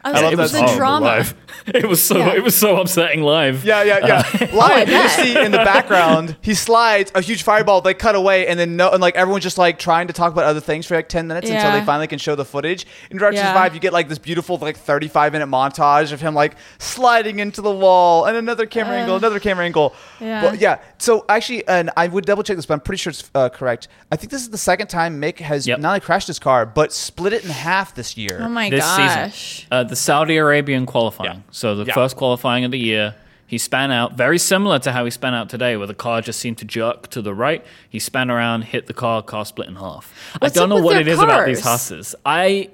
[0.04, 1.06] I was I love like, that the song, drama.
[1.06, 1.34] live.
[1.66, 2.34] It was so Yeah.
[2.34, 3.62] it was so upsetting live.
[3.64, 4.22] Yeah, yeah, yeah.
[4.52, 5.10] Uh, Lion, you bet.
[5.10, 7.80] see in the background, he slides a huge fireball.
[7.82, 10.44] They cut away, and then no, and like everyone's just like trying to talk about
[10.44, 12.86] other things for like ten minutes until they finally can show the footage.
[13.10, 13.48] In Drive to Yeah.
[13.52, 17.60] Survive, you get like this beautiful like thirty-five minute montage of him like sliding into
[17.60, 19.94] the wall, and another camera angle, another camera angle.
[20.20, 20.40] yeah.
[20.42, 20.78] But yeah.
[20.98, 23.88] So actually, and I would double check this, but I'm pretty sure it's uh, correct.
[24.10, 25.80] I think this is the second time Mick has Yep.
[25.80, 28.38] not only crashed his car but split it in half this year.
[28.40, 29.66] Oh my this gosh.
[29.88, 29.92] Season.
[29.92, 31.30] The Saudi Arabian qualifying.
[31.38, 31.50] Yeah.
[31.50, 31.94] So the Yeah.
[31.94, 33.14] first qualifying of the year,
[33.46, 36.38] he span out very similar to how he span out today, where the car just
[36.38, 37.64] seemed to jerk to the right.
[37.88, 40.12] He span around, hit the car, car split in half.
[40.38, 41.88] What's I don't know with what their it is about these cars?
[41.88, 42.14] Hasses.
[42.26, 42.68] I.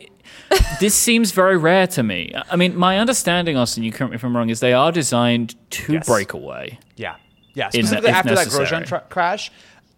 [0.80, 2.32] this seems very rare to me.
[2.50, 5.54] I mean, my understanding, Austin, you correct me if I'm wrong, is they are designed
[5.70, 6.06] to Yes.
[6.06, 6.78] break away.
[6.96, 7.14] Yeah,
[7.54, 7.66] yeah.
[7.66, 8.66] In- Specifically if after that necessary.
[8.66, 9.50] Grosjean tra- crash,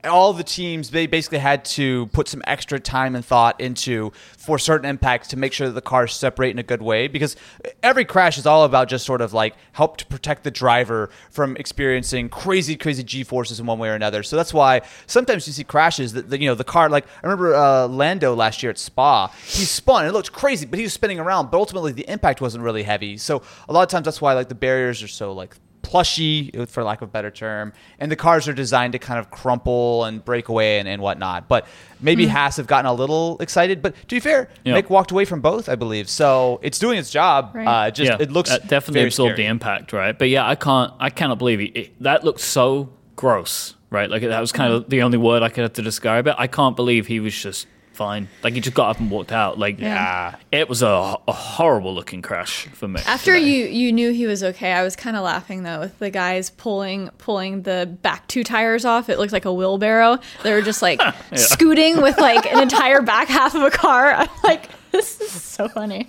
[0.06, 4.58] all the teams they basically had to put some extra time and thought into for
[4.58, 7.08] certain impacts to make sure that the cars separate in a good way.
[7.08, 7.36] Because
[7.82, 11.56] every crash is all about just sort of like help to protect the driver from
[11.56, 14.22] experiencing crazy, crazy G forces in one way or another.
[14.22, 16.88] So that's why sometimes you see crashes that, that you know the car.
[16.88, 20.02] Like I remember uh, Lando last year at Spa, he spun.
[20.02, 21.50] and It looked crazy, but he was spinning around.
[21.50, 23.16] But ultimately, the impact wasn't really heavy.
[23.16, 25.56] So a lot of times that's why like the barriers are so like
[25.86, 29.30] plushy, for lack of a better term, and the cars are designed to kind of
[29.30, 31.46] crumple and break away and, and whatnot.
[31.48, 31.66] But
[32.00, 33.82] maybe Haas have gotten a little excited.
[33.82, 34.74] But to be fair, Yeah.
[34.80, 36.08] Mick walked away from both, I believe.
[36.10, 37.52] So it's doing its job.
[37.54, 37.66] Right.
[37.66, 39.46] Uh, just yeah, it looks that definitely very absorbed scary.
[39.46, 40.18] the impact, right?
[40.18, 41.76] But yeah, I can't, I cannot believe it.
[41.78, 44.10] it that looked so gross, right?
[44.10, 46.34] Like that was kind of the only word I could have to describe it.
[46.36, 48.28] I can't believe he was just fine.
[48.44, 49.58] Like he just got up and walked out.
[49.58, 50.36] Like Yeah.
[50.52, 53.00] it was a, a horrible looking crash for me.
[53.06, 56.10] After you you knew he was okay, I was kind of laughing though with the
[56.10, 59.08] guys pulling pulling the back two tires off.
[59.08, 60.18] It looked like a wheelbarrow.
[60.42, 61.00] They were just like
[61.34, 64.12] scooting with like an entire back half of a car.
[64.12, 66.08] I'm like, this is so funny.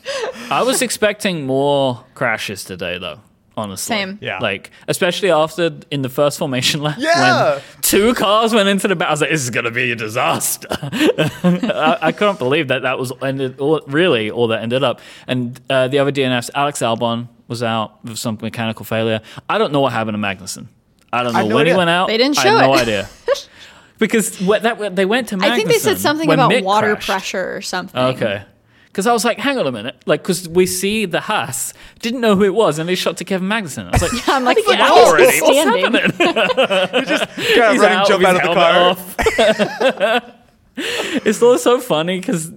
[0.52, 3.22] I was expecting more crashes today, though.
[3.58, 4.20] Honestly, Same.
[4.22, 4.38] Yeah.
[4.40, 7.56] Like especially after in the first formation lap, Yeah.
[7.56, 9.96] when two cars went into the back, I was like, "This is gonna be a
[9.96, 13.60] disaster." I, I couldn't believe that that was ended.
[13.60, 15.02] All, really, all that ended up.
[15.28, 19.22] And uh, the other DNFs, Alex Albon was out with some mechanical failure.
[19.50, 20.68] I don't know what happened to Magnussen.
[21.12, 22.08] I don't know have no when he went out.
[22.10, 22.82] They didn't show I show have no it.
[22.82, 23.10] idea.
[24.00, 25.50] Because what that they went to Magnussen.
[25.52, 27.08] I think they said something about Mick water crashed.
[27.08, 28.00] pressure or something.
[28.00, 28.44] Okay.
[28.88, 30.02] Because I was like, hang on a minute.
[30.06, 33.26] Like, because we see the Haas, didn't know who it was, and they shot to
[33.26, 33.88] Kevin Magnussen.
[33.88, 35.40] I was like, yeah, I'm like, get why out already.
[35.42, 35.94] What's standing?
[35.94, 36.18] happening?
[36.18, 38.90] Kind of He's running, out jump out of the car.
[38.90, 39.16] off.
[41.26, 42.52] it's all so funny because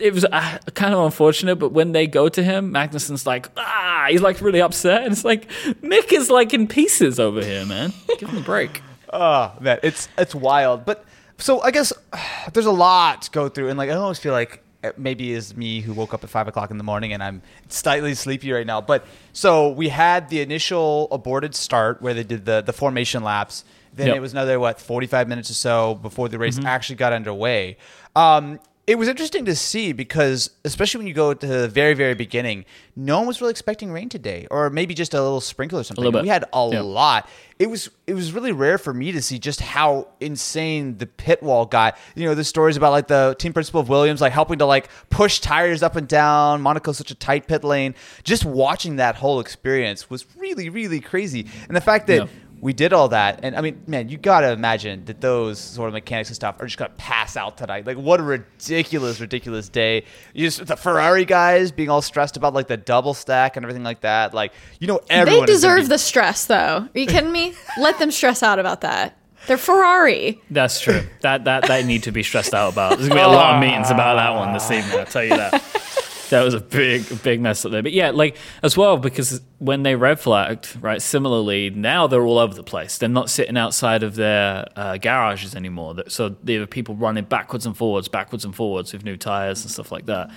[0.00, 4.06] it was uh, kind of unfortunate, but when they go to him, Magnussen's like, ah,
[4.10, 5.04] he's like really upset.
[5.04, 5.48] And it's like,
[5.82, 7.92] Mick is like in pieces over here, man.
[8.18, 8.82] Give him a break.
[9.12, 10.84] Oh man, it's it's wild.
[10.84, 11.04] But
[11.38, 11.92] so I guess
[12.52, 14.63] there's a lot to go through, and like I almost feel like it
[14.96, 18.14] maybe is me who woke up at five o'clock in the morning and I'm slightly
[18.14, 18.80] sleepy right now.
[18.80, 23.64] But so we had the initial aborted start where they did the the formation laps.
[23.94, 24.16] Then Yep.
[24.16, 27.76] it was another what 45 minutes or so before the race actually got underway.
[28.16, 32.14] Um, it was interesting to see because, especially when you go to the very, very
[32.14, 35.82] beginning, no one was really expecting rain today, or maybe just a little sprinkle or
[35.84, 36.04] something.
[36.04, 36.22] little bit.
[36.22, 36.80] We had a Yeah.
[36.82, 37.28] lot.
[37.58, 41.42] It was it was really rare for me to see just how insane the pit
[41.42, 41.96] wall got.
[42.14, 44.88] You know, the stories about like the team principal of Williams like helping to like
[45.08, 46.60] push tires up and down.
[46.60, 47.94] Monaco's such a tight pit lane.
[48.24, 51.46] Just watching that whole experience was really, really crazy.
[51.68, 52.26] And the fact that Yeah.
[52.64, 55.92] We did all that, and I mean, man, you gotta imagine that those sort of
[55.92, 57.86] mechanics and stuff are just gonna pass out tonight.
[57.86, 60.04] Like, what a ridiculous, ridiculous day!
[60.32, 63.84] You just the Ferrari guys being all stressed about like the double stack and everything
[63.84, 64.32] like that.
[64.32, 66.88] Like, you know, They everyone is gonna deserve be- the stress, though.
[66.94, 67.52] Are you kidding me?
[67.78, 69.18] Let them stress out about that.
[69.46, 70.40] They're Ferrari.
[70.50, 71.02] That's true.
[71.20, 72.96] That that they need to be stressed out about.
[72.96, 73.32] There's gonna be a oh.
[73.32, 75.00] lot of meetings about that one this evening.
[75.00, 75.62] I'll tell you that.
[76.30, 77.82] That was a big, big mess up there.
[77.82, 81.00] But yeah, like as well because when they red flagged, right?
[81.00, 82.98] Similarly, now they're all over the place.
[82.98, 85.96] They're not sitting outside of their uh, garages anymore.
[86.08, 89.70] So there are people running backwards and forwards, backwards and forwards with new tires and
[89.70, 90.30] stuff like that.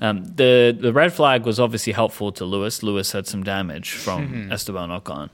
[0.00, 2.82] Um, the the red flag was obviously helpful to Lewis.
[2.82, 5.30] Lewis had some damage from Esteban Ocon.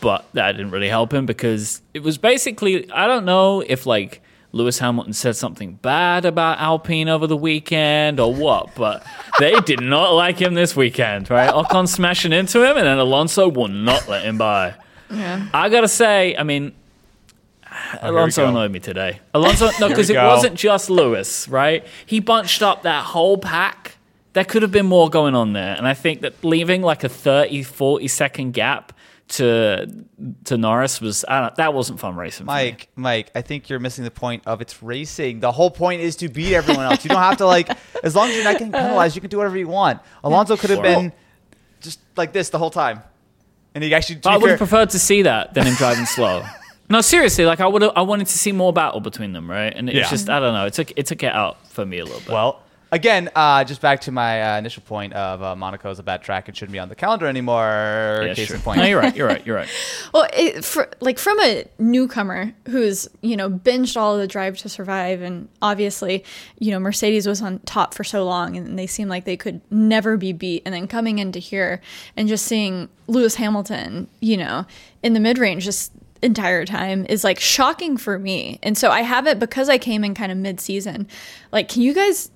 [0.00, 4.20] but that didn't really help him because it was basically I don't know if like
[4.54, 9.04] Lewis Hamilton said something bad about Alpine over the weekend or what, but
[9.40, 11.52] they did not like him this weekend, right?
[11.52, 14.74] Ocon smashing into him, and then Alonso will not let him by.
[15.10, 15.48] Yeah.
[15.52, 16.72] I gotta say, I mean,
[18.00, 19.20] Alonso annoyed me today.
[19.34, 21.84] Alonso, no, because it wasn't just Lewis, right?
[22.06, 23.96] He bunched up that whole pack.
[24.34, 25.74] There could have been more going on there.
[25.76, 28.92] And I think that leaving like a 30, 40 second gap
[29.28, 29.86] to
[30.44, 32.46] to Norris was, I don't, that wasn't fun racing.
[32.46, 32.72] for me.
[32.72, 35.40] Myke, Myke, I think you're missing the point of it's racing.
[35.40, 37.04] The whole point is to beat everyone else.
[37.04, 37.70] You don't have to like,
[38.02, 40.00] as long as you're not getting penalized, you can do whatever you want.
[40.22, 40.82] Alonso could have Sure.
[40.84, 41.12] been
[41.80, 43.02] just like this the whole time,
[43.74, 44.16] and he actually.
[44.20, 46.44] To I would have preferred to see that than him driving slow.
[46.86, 49.72] No, seriously, like I would have, I wanted to see more battle between them, right?
[49.74, 50.06] And it's Yeah.
[50.10, 52.28] just, I don't know, it took, it took it out for me a little bit.
[52.28, 52.60] well,
[52.94, 56.22] again, uh, just back to my uh, initial point of uh, Monaco is a bad
[56.22, 58.22] track and shouldn't be on the calendar anymore.
[58.22, 58.56] yeah, Case sure.
[58.56, 58.78] in point.
[58.78, 59.68] No, you're right, you're right, you're right.
[60.12, 64.58] Well, it, for, like from a newcomer who's you know binged all of the Drive
[64.58, 66.24] to Survive, and obviously
[66.60, 69.60] you know Mercedes was on top for so long, and they seemed like they could
[69.72, 70.62] never be beat.
[70.64, 71.80] And then coming into here
[72.16, 74.66] and just seeing Lewis Hamilton, you know,
[75.02, 75.90] in the mid range this
[76.22, 78.58] entire time is like shocking for me.
[78.62, 81.06] And so I have it because I came in kind of mid season.
[81.52, 82.30] Like, can you guys?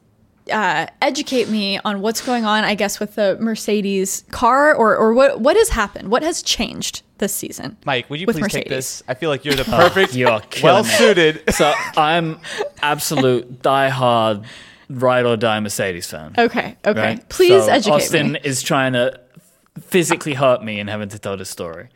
[0.51, 5.13] Uh, educate me on what's going on, I guess, with the Mercedes car, or or
[5.15, 6.11] what what has happened?
[6.11, 7.77] What has changed this season?
[7.87, 9.03] Myke, would you with please take this?
[9.09, 11.43] I feel like you're the perfect, you are well suited.
[11.55, 12.41] So I'm
[12.83, 14.45] absolute diehard
[14.89, 16.35] ride or die Mercedes fan.
[16.39, 17.01] Okay, okay.
[17.01, 17.29] right?
[17.29, 18.39] Please So educate Austin me.
[18.39, 19.21] Austin is trying to
[19.81, 21.89] physically hurt me and having to tell this story.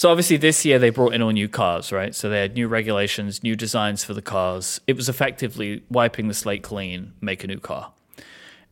[0.00, 2.14] So obviously this year they brought in all new cars, right?
[2.14, 4.80] So they had new regulations, new designs for the cars.
[4.86, 7.92] It was effectively wiping the slate clean, make a new car.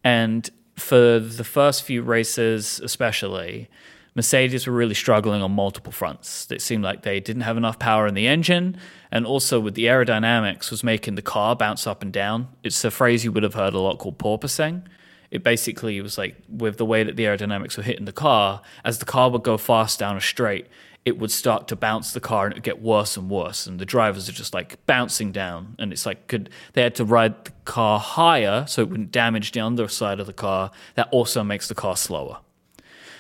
[0.03, 3.69] And for the first few races, especially,
[4.14, 6.51] Mercedes were really struggling on multiple fronts.
[6.51, 8.79] It seemed like they didn't have enough power in the engine,
[9.12, 12.49] and also with the aerodynamics, was making the car bounce up and down.
[12.64, 14.85] It's a phrase you would have heard a lot called porpoising.
[15.31, 18.99] It basically was like with the way that the aerodynamics were hitting the car, as
[18.99, 20.67] the car would go fast down a straight,
[21.09, 23.66] it would start to bounce the car and it would get worse and worse.
[23.66, 25.75] And the drivers are just like bouncing down.
[25.79, 29.53] And it's like could they had to ride the car higher so it wouldn't damage
[29.53, 30.71] the underside of the car.
[30.97, 32.38] That also makes the car slower.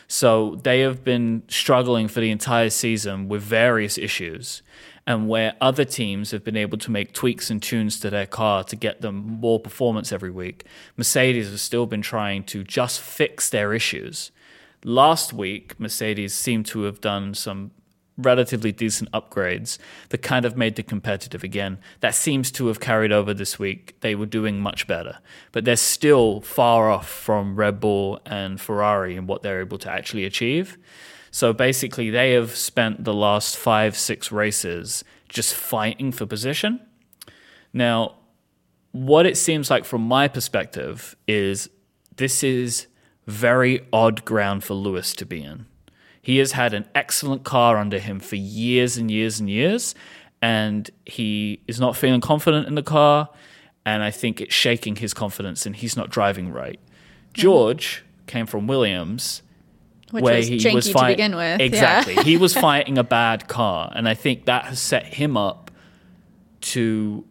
[0.06, 4.62] So they have been struggling for the entire season with various issues.
[5.06, 8.62] And where other teams have been able to make tweaks and tunes to their car
[8.64, 10.66] to get them more performance every week,
[10.98, 14.30] Mercedes has still been trying to just fix their issues.
[14.84, 17.72] Last week, Mercedes seemed to have done some
[18.18, 19.78] relatively decent upgrades
[20.10, 21.78] that kind of made them competitive again.
[22.00, 23.98] That seems to have carried over this week.
[24.00, 25.18] They were doing much better,
[25.52, 29.90] but they're still far off from Red Bull and Ferrari and what they're able to
[29.90, 30.76] actually achieve.
[31.30, 36.80] So basically, they have spent the last five, six races just fighting for position.
[37.72, 38.16] Now,
[38.92, 41.68] what it seems like from my perspective is
[42.16, 42.86] this is
[43.26, 45.66] very odd ground for Lewis to be in.
[46.28, 49.94] He has had an excellent car under him for years and years and years,
[50.42, 53.30] and he is not feeling confident in the car.
[53.86, 56.78] And I think it's shaking his confidence, and he's not driving right.
[56.78, 57.32] Mm-hmm.
[57.32, 59.40] George came from Williams,
[60.10, 61.62] Which where was he janky was to fighting begin with.
[61.62, 62.22] Exactly, Yeah.
[62.24, 65.70] he was fighting a bad car, and I think that has set him up
[66.60, 67.24] to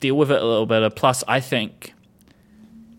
[0.00, 0.90] deal with it a little better.
[0.90, 1.94] Plus, I think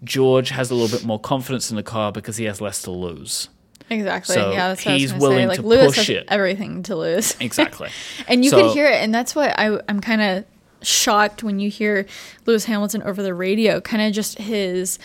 [0.01, 2.91] George has a little bit more confidence in the car because he has less to
[2.91, 3.49] lose.
[3.89, 4.35] Exactly.
[4.35, 5.47] So yeah, that's what he's I was willing say.
[5.47, 6.25] Like to Lewis push has it.
[6.29, 7.35] everything to lose.
[7.41, 7.89] Exactly.
[8.27, 10.45] And you So- could hear it, and that's what I, I'm kind of
[10.81, 12.05] shocked when you hear
[12.45, 14.99] Lewis Hamilton over the radio, kind of just his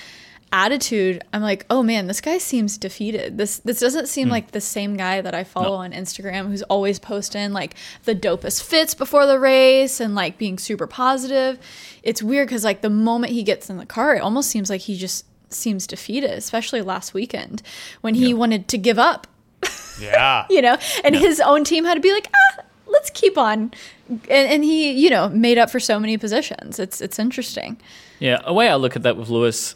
[0.52, 1.22] attitude.
[1.32, 3.38] I'm like, oh man, this guy seems defeated.
[3.38, 4.32] This this doesn't seem hmm.
[4.32, 8.62] like the same guy that I follow on Instagram, who's always posting like the dopest
[8.62, 11.58] fits before the race and like being super positive.
[12.02, 14.82] It's weird because like the moment he gets in the car, it almost seems like
[14.82, 17.62] he just seems defeated, especially last weekend
[18.00, 19.26] when he wanted to give up
[20.00, 20.46] Yeah.
[20.50, 23.72] you know, and his own team had to be like, ah, let's keep on,
[24.08, 26.78] and, and he, you know, made up for so many positions.
[26.78, 27.78] It's it's interesting.
[28.18, 29.74] Yeah, a way I look at that with Lewis,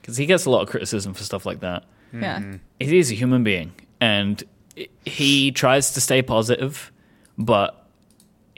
[0.00, 1.84] because he gets a lot of criticism for stuff like that.
[2.12, 4.42] Yeah, He is a human being, and
[5.04, 6.90] he tries to stay positive,
[7.36, 7.77] but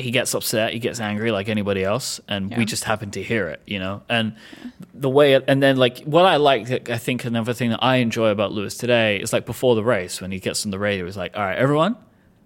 [0.01, 2.59] he gets upset, he gets angry like anybody else, and Yeah.
[2.59, 4.03] we just happen to hear it, you know.
[4.09, 4.35] And
[4.95, 8.29] the way, and then like what I like, I think another thing that I enjoy
[8.31, 11.17] about Lewis today is like before the race when he gets on the radio, he's
[11.17, 11.97] like, "All right, everyone,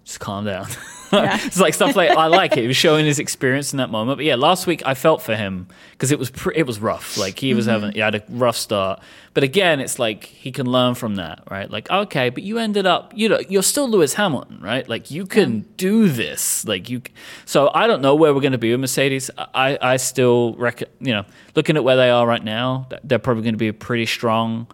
[0.04, 0.66] just calm down.
[1.12, 1.38] Yeah.
[1.40, 2.62] it's like stuff like I like it.
[2.62, 4.18] He was showing his experience in that moment.
[4.18, 7.16] But yeah, last week I felt for him because it was pr- it was rough.
[7.16, 7.72] Like he was mm-hmm.
[7.72, 9.00] having he had a rough start.
[9.32, 11.70] But again, it's like he can learn from that, right?
[11.70, 14.88] Like okay, but you ended up you know you're still Lewis Hamilton, right?
[14.88, 16.66] Like you can do this.
[16.66, 17.02] Like you.
[17.44, 19.30] So I don't know where we're going to be with Mercedes.
[19.38, 23.44] I I still reckon you know looking at where they are right now, they're probably
[23.44, 24.66] going to be a pretty strong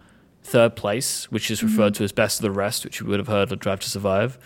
[0.43, 1.99] third place, which is referred mm-hmm.
[1.99, 4.39] to as best of the rest, which you would have heard of Drive to Survive,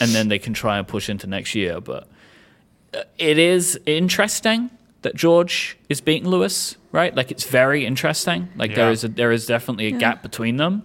[0.00, 1.80] and then they can try and push into next year.
[1.80, 2.08] But
[2.92, 4.70] uh, it is interesting
[5.02, 7.14] that George is beating Lewis, right?
[7.14, 8.48] Like it's very interesting.
[8.56, 8.92] Like there Yeah.
[8.92, 10.82] is a, there is definitely a gap between them.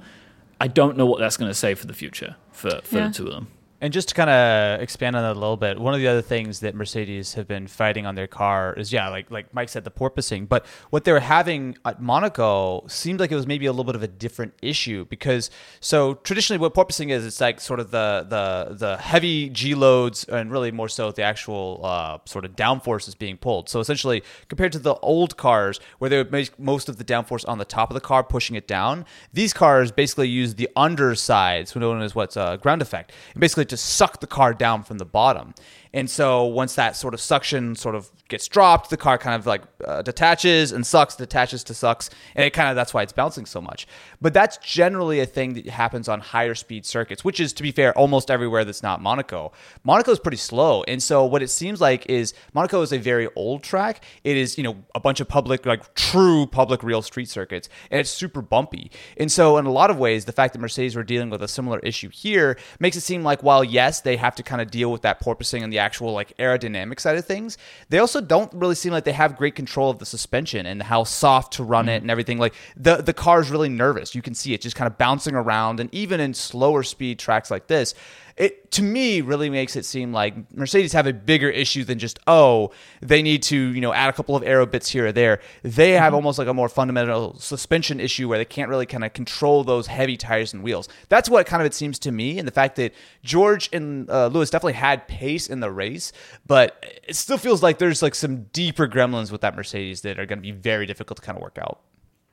[0.61, 3.07] I don't know what that's going to say for the future for for Yeah.
[3.07, 3.47] the two of them.
[3.81, 6.21] And just to kind of expand on that a little bit, one of the other
[6.21, 9.85] things that Mercedes have been fighting on their car is, yeah, like like Myke said,
[9.85, 10.49] the porpoising.
[10.49, 13.95] But what they were having at Monaco seemed like it was maybe a little bit
[13.95, 18.25] of a different issue because so traditionally what porpoising is, it's like sort of the
[18.27, 23.07] the the heavy G loads and really more so the actual uh, sort of downforce
[23.07, 23.69] is being pulled.
[23.69, 27.47] So essentially, compared to the old cars where they would make most of the downforce
[27.47, 31.69] on the top of the car, pushing it down, these cars basically use the underside,
[31.69, 34.97] so known as what's uh, ground effect, and basically to suck the car down from
[34.97, 35.53] the bottom.
[35.93, 39.45] And so once that sort of suction sort of gets dropped, the car kind of
[39.45, 43.11] like uh, detaches and sucks, detaches to sucks, and it kind of that's why it's
[43.13, 43.87] bouncing so much.
[44.21, 47.71] But that's generally a thing that happens on higher speed circuits, which is to be
[47.71, 49.51] fair, almost everywhere that's not Monaco.
[49.83, 53.27] Monaco is pretty slow, and so what it seems like is Monaco is a very
[53.35, 54.03] old track.
[54.23, 57.99] It is you know a bunch of public like true public real street circuits, and
[57.99, 58.91] it's super bumpy.
[59.17, 61.47] And so in a lot of ways, the fact that Mercedes were dealing with a
[61.47, 64.91] similar issue here makes it seem like while yes they have to kind of deal
[64.91, 67.57] with that porpoising and the actual like aerodynamic side of things,
[67.89, 71.03] they also don't really seem like they have great control of the suspension and how
[71.03, 72.01] soft to run it mm.
[72.01, 72.37] and everything.
[72.37, 74.15] Like the the car is really nervous.
[74.15, 77.49] You can see it just kind of bouncing around, and even in slower speed tracks
[77.51, 77.93] like this,
[78.39, 82.19] it to me really makes it seem like Mercedes have a bigger issue than just
[82.25, 82.71] oh
[83.01, 85.41] they need to you know add a couple of aero bits here or there.
[85.61, 89.11] They have almost like a more fundamental suspension issue where they can't really kind of
[89.11, 90.87] control those heavy tires and wheels.
[91.09, 94.27] That's what kind of it seems to me, and the fact that George and uh,
[94.27, 96.13] Lewis definitely had pace in the race,
[96.47, 100.25] but it still feels like there's like some deeper gremlins with that Mercedes that are
[100.25, 101.81] going to be very difficult to kind of work out.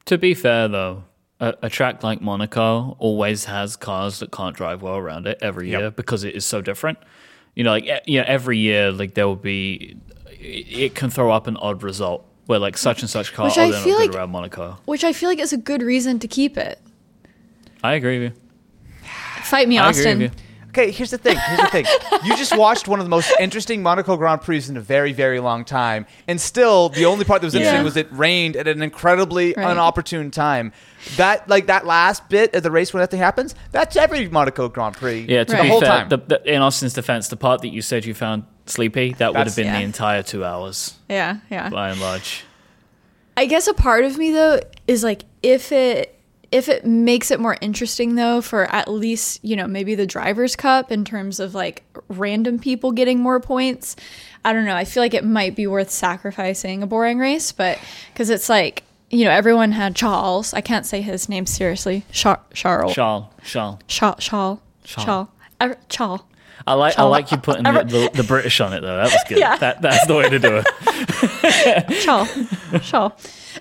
[0.04, 1.02] To be fair, though,
[1.40, 5.70] a, a track like Monaco always has cars that can't drive well around it every
[5.70, 5.80] Yep.
[5.80, 6.98] year because it is so different.
[7.54, 9.96] You know, like you know, every year, like there will be,
[10.30, 13.58] it, it can throw up an odd result where like such and such car, Which
[13.58, 14.78] I they're feel not good like- around Monaco.
[14.84, 16.78] Which I feel like is a good reason to keep it.
[17.82, 19.08] I agree with you.
[19.42, 20.32] Fight me, I agree Austin.
[20.76, 20.88] With you.
[20.88, 21.36] Okay, here's the thing.
[21.38, 21.86] Here's the thing.
[22.24, 25.40] You just watched one of the most interesting Monaco Grand Prix in a very, very
[25.40, 27.84] long time, and still the only part that was interesting Yeah.
[27.84, 29.66] was it rained at an incredibly Right.
[29.76, 30.72] unopportune time.
[31.16, 34.68] That like that last bit of the race when that thing happens, that's every Monaco
[34.68, 35.26] Grand Prix.
[35.28, 35.62] Yeah, to Right.
[35.62, 36.08] be the whole fair, time.
[36.08, 39.46] the, the, in Austin's defense, the part that you said you found sleepy, that would
[39.46, 39.78] have been Yeah.
[39.78, 41.68] the entire two hours Yeah, yeah.
[41.68, 42.44] by and large.
[43.36, 46.15] I guess a part of me though is like if it
[46.52, 50.54] if it makes it more interesting though for at least you know maybe the drivers
[50.56, 53.96] cup in terms of like random people getting more points
[54.44, 54.76] i don't know.
[54.76, 57.78] I feel like it might be worth sacrificing a boring race but
[58.12, 60.54] because it's like you know everyone had charles.
[60.54, 62.04] I can't say his name seriously.
[62.12, 62.94] Char- charles.
[62.94, 63.78] Charles, Charles.
[63.86, 64.18] Charles.
[64.20, 64.58] Charles.
[64.84, 65.28] Charles
[65.88, 66.20] Charles
[66.66, 68.96] I like I like you putting the, the, the British on it though.
[68.96, 69.38] That was good.
[69.46, 69.56] Yeah.
[69.56, 72.00] That, that's the way to do it.
[72.04, 72.28] Charles
[72.88, 73.12] Charles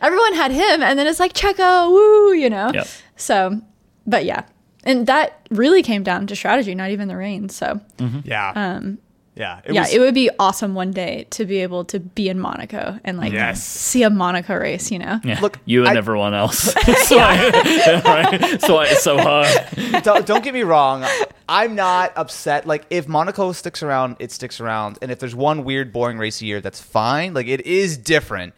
[0.02, 2.88] everyone had him and then it's like Checo woo you know Yep.
[3.18, 3.62] So,
[4.06, 4.44] but yeah.
[4.84, 7.50] And that really came down to strategy, not even the rain.
[7.50, 7.82] So,
[8.24, 9.00] yeah, um,
[9.36, 12.30] yeah, it yeah, was, it would be awesome one day to be able to be
[12.30, 13.64] in Monaco and like Yes.
[13.64, 15.20] see a Monaco race, you know?
[15.24, 15.40] Yeah.
[15.42, 16.74] Look, you and I- everyone else.
[16.86, 17.50] That's why,
[18.06, 18.40] right?
[18.40, 20.04] That's why it's so hard.
[20.04, 21.06] don't, don't get me wrong.
[21.50, 22.66] I'm not upset.
[22.66, 24.98] Like, if Monaco sticks around, it sticks around.
[25.02, 27.34] And if there's one weird, boring race a year, that's fine.
[27.34, 28.54] Like, it is different.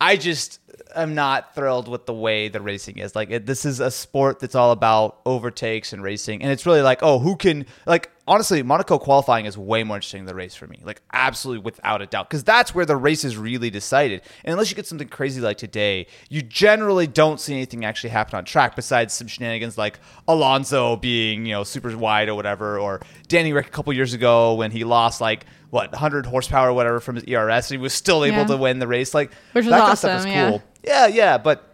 [0.00, 0.60] I just
[0.96, 3.14] am not thrilled with the way the racing is.
[3.14, 6.42] Like, it, this is a sport that's all about overtakes and racing.
[6.42, 10.20] And it's really like, oh, who can, like, honestly, Monaco qualifying is way more interesting
[10.20, 10.80] than the race for me.
[10.84, 12.28] Like, absolutely without a doubt.
[12.28, 14.22] Because that's where the race is really decided.
[14.44, 18.36] And unless you get something crazy like today, you generally don't see anything actually happen
[18.36, 23.00] on track besides some shenanigans like Alonso being, you know, super wide or whatever, or
[23.28, 27.00] Danny Rick a couple years ago when he lost like what 100 horsepower or whatever
[27.00, 28.46] from his ERS, and he was still able Yeah.
[28.46, 29.12] to win the race.
[29.14, 30.50] Like Which that kind of stuff is yeah.
[30.50, 30.62] cool.
[30.84, 31.64] Yeah, yeah, but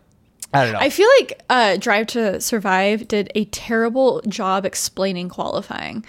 [0.52, 0.78] I don't know.
[0.80, 6.04] I feel like uh, Drive to Survive did a terrible job explaining qualifying.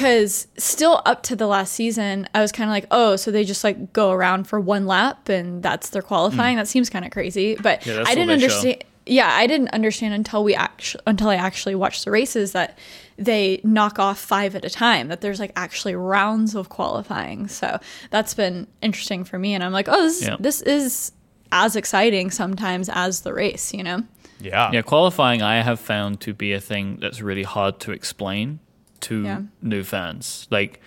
[0.00, 3.44] Because still up to the last season, I was kind of like, oh, so they
[3.44, 6.56] just like go around for one lap and that's their qualifying.
[6.56, 6.60] Mm.
[6.60, 7.56] That seems kind of crazy.
[7.56, 8.54] But Yeah, I didn't they show.
[8.56, 8.84] understand.
[9.06, 12.78] yeah, I didn't understand until we actually until I actually watched the races that
[13.18, 15.08] they knock off five at a time.
[15.08, 17.48] That there's like actually rounds of qualifying.
[17.48, 17.78] So
[18.10, 19.52] that's been interesting for me.
[19.54, 20.36] And I'm like, oh, this, Yeah.
[20.40, 21.12] this is
[21.52, 23.74] as exciting sometimes as the race.
[23.74, 24.02] You know?
[24.40, 24.70] Yeah.
[24.72, 28.60] Yeah, qualifying I have found to be a thing that's really hard to explain
[29.02, 29.40] to Yeah.
[29.62, 30.46] new fans.
[30.50, 30.80] Like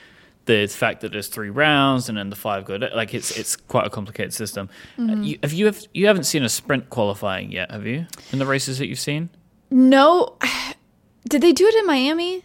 [0.45, 3.87] the fact that there's three rounds and then the five go like it's it's quite
[3.87, 4.69] a complicated system.
[4.97, 5.09] Mm-hmm.
[5.09, 8.05] Uh, you, have you have you haven't seen a sprint qualifying yet, have you?
[8.31, 9.29] In the races that you've seen?
[9.71, 10.37] No,
[11.29, 12.43] did they do it in Miami?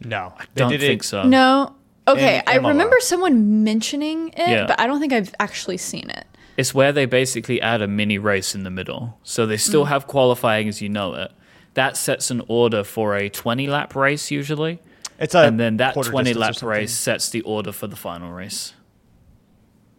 [0.00, 0.34] No.
[0.38, 1.22] I Don't did think it, so.
[1.22, 1.74] No.
[2.06, 2.68] Okay, In I MLR.
[2.68, 4.66] remember someone mentioning it, Yeah.
[4.66, 6.26] but I don't think I've actually seen it.
[6.58, 9.18] It's where they basically add a mini race in the middle.
[9.22, 9.60] So they Mm.
[9.60, 11.32] still have qualifying as you know it.
[11.74, 14.80] That sets an order for a 20 lap race usually.
[15.18, 18.74] It's a and then that 20 lap race sets the order for the final race.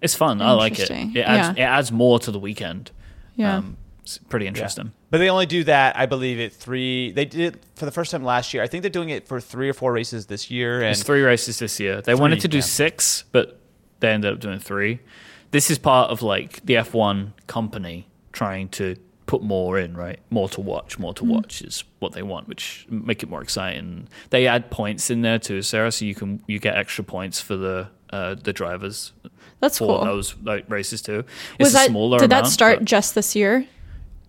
[0.01, 0.41] It's fun.
[0.41, 0.89] I like it.
[0.91, 1.63] It adds, Yeah.
[1.63, 2.91] it adds more to the weekend.
[3.35, 3.57] Yeah.
[3.57, 4.91] Um, it's pretty interesting.
[5.09, 7.11] But they only do that, I believe, at three.
[7.11, 8.61] They did it for the first time last year.
[8.61, 10.81] I think they're doing it for three or four races this year.
[10.81, 12.01] And It's three races this year.
[12.01, 12.63] They wanted to do yeah.
[12.63, 13.59] six, but
[14.01, 14.99] they ended up doing three.
[15.51, 18.95] This is part of like the F1 company trying to
[19.25, 20.19] put more in, right?
[20.29, 21.27] More to watch, more to Mm.
[21.29, 24.07] watch is what they want, which make it more exciting.
[24.29, 27.55] They add points in there too, Sara, so you can you get extra points for
[27.55, 29.11] the uh, the drivers
[29.59, 30.05] That's for cool.
[30.05, 31.25] those like races too.
[31.59, 33.65] It's Was that smaller did that start just this year?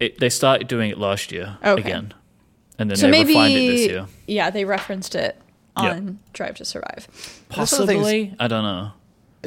[0.00, 1.80] It, they started doing it last year Okay.
[1.82, 2.14] again,
[2.78, 4.06] and then So they maybe refined it this year.
[4.26, 5.40] yeah, they referenced it
[5.76, 7.06] on Drive to Survive.
[7.54, 8.92] That's one of the things- Possibly, I don't know.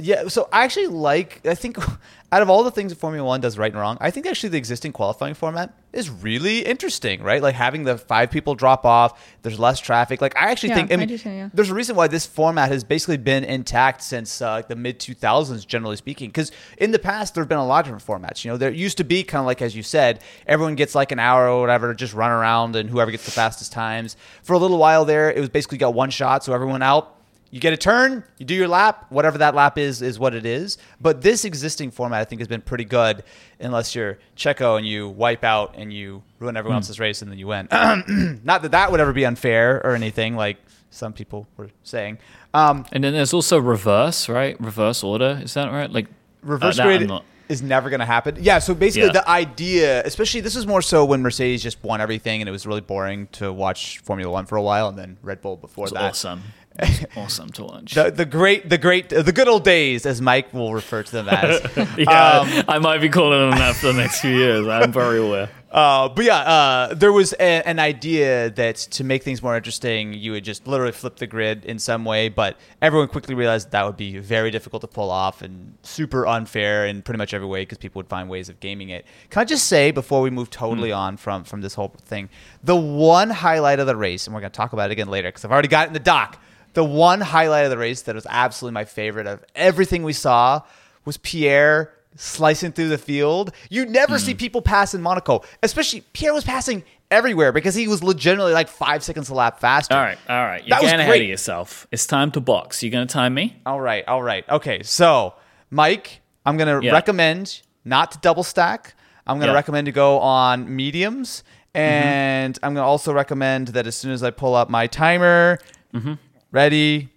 [0.02, 1.46] Yeah, so I actually like.
[1.46, 1.78] I think
[2.32, 4.50] out of all the things that Formula One does right and wrong, I think actually
[4.50, 7.24] the existing qualifying format is really interesting.
[7.24, 9.22] Right, like having the five people drop off.
[9.42, 10.22] There's less traffic.
[10.22, 10.94] Like I actually Yeah, think.
[10.94, 11.50] I mean, too, yeah.
[11.54, 15.66] there's a reason why this format has basically been intact since uh, the mid 2000s,
[15.66, 16.30] generally speaking.
[16.30, 18.44] Because in the past, there have been a lot of different formats.
[18.46, 21.12] You know, there used to be kind of like as you said, everyone gets like
[21.12, 24.16] an hour or whatever just run around, and whoever gets the fastest times.
[24.44, 27.16] For a little while there, it was basically got one shot, so everyone out.
[27.52, 30.46] You get a turn, you do your lap, whatever that lap is, is what it
[30.46, 30.78] is.
[31.02, 33.24] But this existing format, I think, has been pretty good,
[33.60, 37.40] unless you're Checo and you wipe out and you ruin everyone else's race and then
[37.40, 37.68] you win.
[38.44, 40.58] Not that that would ever be unfair or anything, like
[40.92, 42.20] some people were saying.
[42.54, 44.60] Um, And then there's also reverse, right?
[44.62, 45.92] Reverse order, is that right?
[45.92, 46.08] Like
[46.44, 47.12] reverse uh, grid
[47.48, 48.38] is never going to happen.
[48.40, 49.14] Yeah, so basically Yeah.
[49.14, 52.68] the idea, especially this is more so when Mercedes just won everything and it was
[52.68, 55.94] really boring to watch Formula 1 for a while and then Red Bull before It's
[55.94, 56.02] that.
[56.12, 56.44] awesome.
[57.16, 57.94] Awesome to watch.
[57.94, 61.28] The, the great, the great, the good old days, as Myke will refer to them
[61.28, 61.62] as.
[61.98, 64.68] yeah, um, I might be calling them that for the next few years.
[64.68, 65.50] I'm very aware.
[65.72, 70.14] Uh, but yeah, uh, there was a, an idea that to make things more interesting,
[70.14, 72.28] you would just literally flip the grid in some way.
[72.30, 76.88] But everyone quickly realized that would be very difficult to pull off and super unfair
[76.88, 79.06] in pretty much every way because people would find ways of gaming it.
[79.30, 82.30] Can I just say before we move totally on from from this whole thing,
[82.64, 85.46] the one highlight of the race, and we're gonna talk about it again later because
[85.46, 86.40] I've already got it in the doc.
[86.74, 90.62] The one highlight of the race that was absolutely my favorite of everything we saw
[91.06, 93.52] was Pierre slicing through the field.
[93.70, 94.24] You never Hmm.
[94.24, 98.68] see people pass in Monaco, especially Pierre was passing everywhere because he was legitimately like
[98.68, 99.96] five seconds a lap faster.
[99.96, 100.62] All right, all right.
[100.64, 101.22] You're That was getting ahead great.
[101.24, 101.88] of yourself.
[101.92, 102.84] It's time to box.
[102.84, 103.58] You going to time me?
[103.66, 104.48] All right, all right.
[104.50, 105.34] Okay, so
[105.72, 106.92] Myke, I'm gonna Yeah.
[106.92, 108.94] recommend not to double stack.
[109.26, 109.56] I'm gonna Yeah.
[109.56, 111.44] recommend to go on mediums,
[111.76, 111.80] Mm-hmm.
[111.86, 115.60] and I'm gonna also recommend that as soon as I pull up my timer,
[115.94, 116.14] Mm-hmm.
[116.52, 117.10] Ready,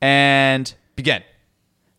[0.00, 1.22] and begin.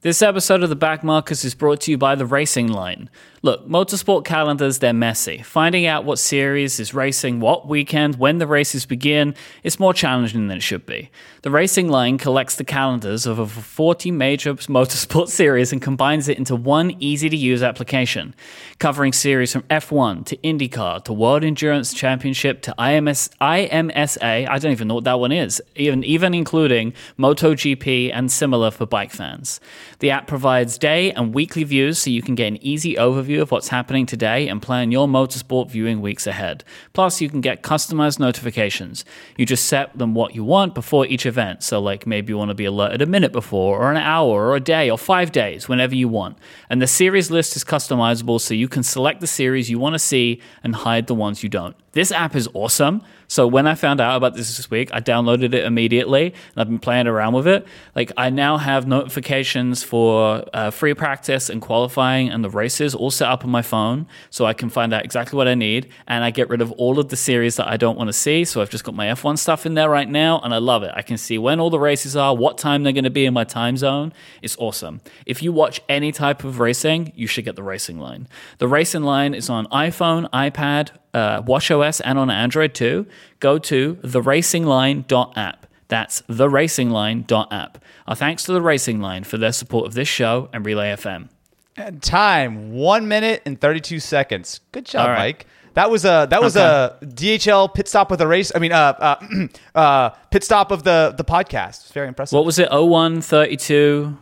[0.01, 3.11] This episode of The Backmarkers is brought to you by The Racing Line.
[3.41, 5.37] Look, motorsport calendars, they're messy.
[5.37, 9.33] Finding out what series is racing, what weekend, when the races begin,
[9.63, 11.09] it's more challenging than it should be.
[11.43, 16.37] The Racing Line collects the calendars of over 40 major motorsport series and combines it
[16.37, 18.35] into one easy to use application,
[18.77, 24.49] covering series from F1 to IndyCar to World Endurance Championship to IMS, IMSA.
[24.49, 28.85] I don't even know what that one is, even, even including MotoGP and similar for
[28.85, 29.61] bike fans.
[29.99, 33.51] The app provides day and weekly views so you can get an easy overview of
[33.51, 36.63] what's happening today and plan your motorsport viewing weeks ahead.
[36.93, 39.05] Plus, you can get customized notifications.
[39.38, 41.63] You just set them what you want before each event.
[41.63, 44.55] So, like maybe you want to be alerted a minute before, or an hour, or
[44.55, 46.38] a day, or five days, whenever you want.
[46.69, 49.99] And the series list is customizable so you can select the series you want to
[49.99, 51.75] see and hide the ones you don't.
[51.91, 53.01] This app is awesome.
[53.27, 56.67] So when I found out about this this week, I downloaded it immediately and I've
[56.67, 57.67] been playing around with it.
[57.95, 63.11] Like I now have notifications for uh, free practice and qualifying and the races all
[63.11, 66.23] set up on my phone, so I can find out exactly what I need and
[66.23, 68.45] I get rid of all of the series that I don't want to see.
[68.45, 70.91] So I've just got my F1 stuff in there right now and I love it.
[70.95, 73.33] I can see when all the races are, what time they're going to be in
[73.33, 74.11] my time zone.
[74.41, 75.01] It's awesome.
[75.27, 78.27] If you watch any type of racing, you should get the Racing Line.
[78.57, 83.05] The Racing Line is on iPhone, iPad uh, WatchOS and on Android too,
[83.39, 85.66] go to theracingline.app.
[85.88, 87.84] That's theracingline.app.
[88.07, 91.30] Our thanks to the Racing Line for their support of this show and Relay FM.
[91.78, 94.60] And time one minute and thirty two seconds.
[94.72, 95.38] Good job, right.
[95.39, 95.43] Myke.
[95.76, 98.51] That was a that was a DHL pit stop with a race.
[98.53, 101.84] I mean, uh, uh, uh, pit stop of the the podcast.
[101.84, 102.36] It's very impressive.
[102.36, 102.70] What was it?
[102.70, 104.18] 0132.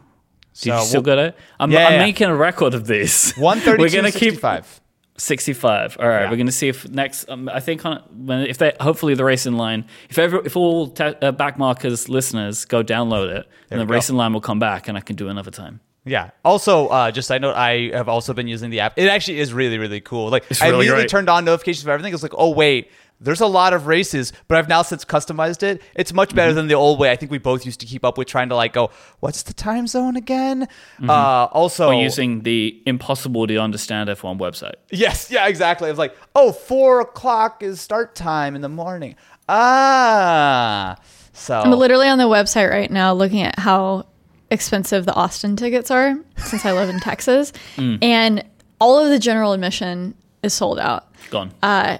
[0.53, 1.35] Did you So, still we'll- got it?
[1.59, 1.99] I'm, Yeah, I'm yeah.
[1.99, 3.35] making a record of this.
[3.37, 4.81] One thirty keep sixty five.
[5.17, 5.97] 65.
[5.99, 6.29] All right, Yeah.
[6.29, 7.29] we're going to see if next.
[7.29, 9.85] Um, I think on when if they hopefully the racing line.
[10.09, 13.93] If ever if all te- uh, backmarkers listeners go download it, and the go.
[13.93, 15.79] racing line will come back, and I can do another time.
[16.05, 16.29] Yeah.
[16.45, 18.93] Also, uh, just I note I have also been using the app.
[18.97, 20.29] It actually is really really cool.
[20.29, 21.09] Like I really immediately great.
[21.09, 22.13] turned on notifications for everything.
[22.13, 25.81] It's like, oh wait, there's a lot of races, but I've now since customized it.
[25.95, 26.55] It's much better Mm-hmm.
[26.57, 27.09] than the old way.
[27.11, 28.91] I think we both used to keep up with trying to like go,
[29.21, 30.67] what's the time zone again?
[30.99, 31.09] Mm-hmm.
[31.09, 34.75] Uh, also, Or using the impossible to understand F1 website.
[34.91, 35.87] Yes, yeah, exactly.
[35.87, 39.15] I was like, oh, four o'clock is start time in the morning.
[39.49, 40.95] Ah,
[41.33, 44.05] so I'm literally on the website right now looking at how
[44.49, 47.51] expensive the Austin tickets are since I live in Texas.
[47.77, 47.99] Mm.
[48.03, 48.43] And
[48.81, 51.13] all of the general admission is sold out.
[51.29, 51.51] Gone.
[51.61, 51.99] Uh,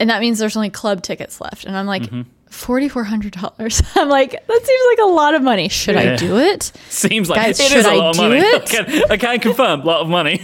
[0.00, 1.64] And that means there's only club tickets left.
[1.64, 2.22] And I'm like, Mm-hmm.
[2.50, 3.92] $4,400.
[3.96, 5.68] I'm like, that seems like a lot of money.
[5.68, 6.64] Should I do it?
[6.88, 8.38] Seems like Guys, it should is a I lot of money.
[8.40, 8.62] it?
[8.62, 10.38] I can, I can confirm, a lot of money.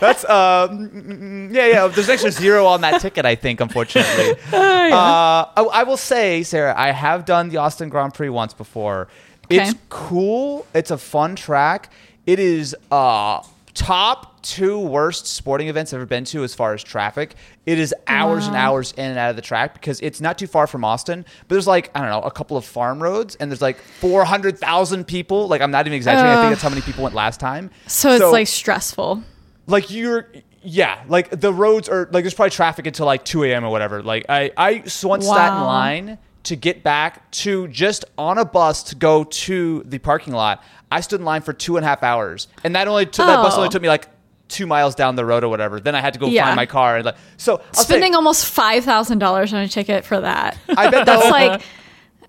[0.00, 1.86] that's mm, yeah, yeah.
[1.88, 4.32] There's actually zero on that ticket, I think, unfortunately.
[4.52, 9.08] uh, I, I will say, Sara, I have done the Austin Grand Prix once before.
[9.50, 10.66] It's cool.
[10.74, 11.92] It's a fun track.
[12.24, 13.42] It is uh
[13.74, 17.34] top two worst sporting events I've ever been to as far as traffic.
[17.64, 20.46] It is hours and hours in and out of the track because it's not too
[20.46, 23.50] far from Austin, but there's like I don't know a couple of farm roads and
[23.50, 25.48] there's like four hundred thousand people.
[25.48, 26.32] Like I'm not even exaggerating.
[26.38, 27.70] I think that's how many people went last time.
[27.86, 29.22] So it's like stressful.
[29.66, 30.28] like you're
[30.64, 34.00] yeah like the roads are like there's probably traffic until like 2 a.m or whatever
[34.00, 38.44] like i i so once sat in line to get back to just on a
[38.44, 40.62] bus to go to the parking lot
[40.92, 43.36] i stood in line for two and a half hours and that only took that
[43.42, 43.58] bus Oh.
[43.58, 44.08] only took me like
[44.48, 46.44] two miles down the road or whatever then i had to go Yeah.
[46.44, 50.20] find my car and like so I'll say, Spending almost $5,000 on a ticket for
[50.20, 50.58] that.
[50.68, 51.62] I bet That's like,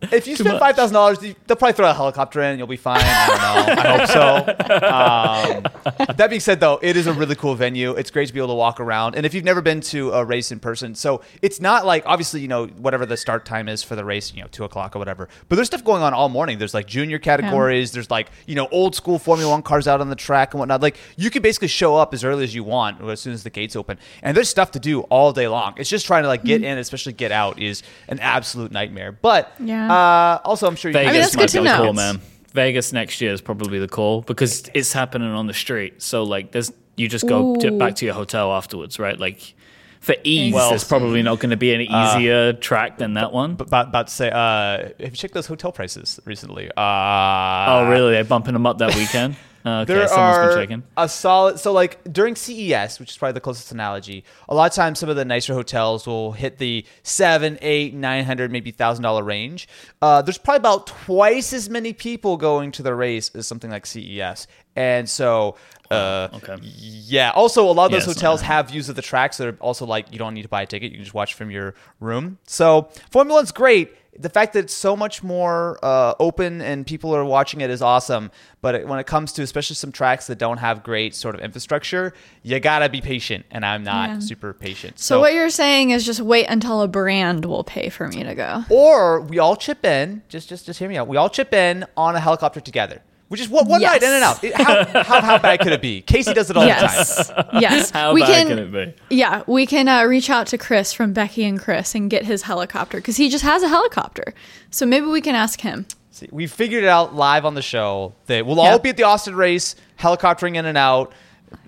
[0.11, 2.51] if you spend five thousand dollars, they'll probably throw a helicopter in.
[2.51, 3.01] and You'll be fine.
[3.03, 3.37] I don't
[3.67, 3.81] know.
[3.83, 5.63] I hope so.
[6.07, 7.91] Um, that being said, though, it is a really cool venue.
[7.91, 9.15] It's great to be able to walk around.
[9.15, 12.41] And if you've never been to a race in person, so it's not like obviously
[12.41, 14.99] you know whatever the start time is for the race, you know two o'clock or
[14.99, 15.29] whatever.
[15.49, 16.57] But there's stuff going on all morning.
[16.57, 17.91] There's like junior categories.
[17.91, 20.81] There's like you know old school Formula One cars out on the track and whatnot.
[20.81, 23.43] Like you can basically show up as early as you want or as soon as
[23.43, 23.97] the gates open.
[24.21, 25.73] And there's stuff to do all day long.
[25.77, 29.11] It's just trying to like get in, especially get out, is an absolute nightmare.
[29.11, 29.92] But Yeah.
[29.93, 31.83] Uh, also, I'm sure you Vegas mean, that's might good to be the know.
[31.83, 32.21] call, man.
[32.53, 36.01] Vegas next year is probably the call because it's happening on the street.
[36.01, 39.19] So like, there's you just go to, back to your hotel afterwards, right?
[39.19, 39.55] Like,
[39.99, 43.55] for ease, Well- it's probably not going to be an easier track than that one.
[43.55, 46.69] But about to say, uh, have you checked those hotel prices recently?
[46.69, 48.11] Uh, oh, really?
[48.11, 49.35] They're bumping them up that weekend.
[49.65, 50.83] Okay, There someone's are been checking.
[50.97, 51.59] a solid.
[51.59, 55.07] So, like during CES, which is probably the closest analogy, a lot of times some
[55.09, 59.67] of the nicer hotels will hit the seven, eight, nine hundred, maybe thousand dollar range.
[60.01, 63.85] Uh, there's probably about twice as many people going to the race as something like
[63.85, 65.55] CES, and so.
[65.91, 66.55] Uh, okay.
[66.61, 67.29] Yeah.
[67.35, 69.85] Also, a lot of those Yeah, hotels have views of the tracks that are also
[69.85, 72.39] like you don't need to buy a ticket; you can just watch from your room.
[72.47, 73.95] So Formula One's great.
[74.19, 77.81] The fact that it's so much more uh, open and people are watching it is
[77.81, 78.29] awesome.
[78.61, 81.41] But it, when it comes to especially some tracks that don't have great sort of
[81.41, 84.19] infrastructure, you gotta be patient, and I'm not Yeah.
[84.19, 84.99] super patient.
[84.99, 88.35] so what you're saying is just wait until a brand will pay for me to
[88.35, 88.63] go.
[88.69, 90.21] or we all chip in.
[90.29, 91.07] Just, just, just hear me out.
[91.07, 93.01] We all chip in on a helicopter together.
[93.33, 93.91] Which is what one Yes.
[93.93, 94.43] night in and out.
[94.43, 96.01] It- how, how, how bad could it be?
[96.01, 96.81] Casey does it all the time.
[96.83, 97.31] Yes.
[97.53, 97.89] Yes.
[97.89, 99.15] How we bad can, can it be?
[99.15, 102.43] Yeah, we can uh, reach out to Chris from Becky and Chris and get his
[102.43, 104.33] helicopter because he just has a helicopter.
[104.69, 105.85] So maybe we can ask him.
[106.11, 108.71] See, we figured it out live on the show that we'll Yeah.
[108.73, 111.11] all be at the Austin race, helicoptering in and out.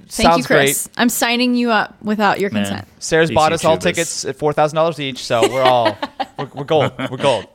[0.08, 0.84] Thank Sounds you, Chris.
[0.88, 0.94] great.
[1.02, 2.66] I'm signing you up without your Man.
[2.66, 2.88] consent.
[3.00, 3.82] Sara's These bought us all YouTubers.
[3.82, 5.98] tickets at four thousand dollars each, so we're all
[6.38, 6.92] we're, we're gold.
[7.10, 7.48] We're gold.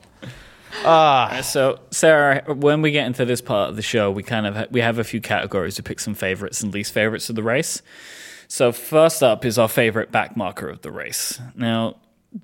[0.84, 1.38] Ah.
[1.38, 4.56] Uh, so, Sara, when we get into this part of the show, we kind of
[4.56, 7.42] ha- we have a few categories to pick some favorites and least favorites of the
[7.42, 7.82] race.
[8.48, 11.40] So, first up is our favorite back marker of the race.
[11.54, 11.96] Now,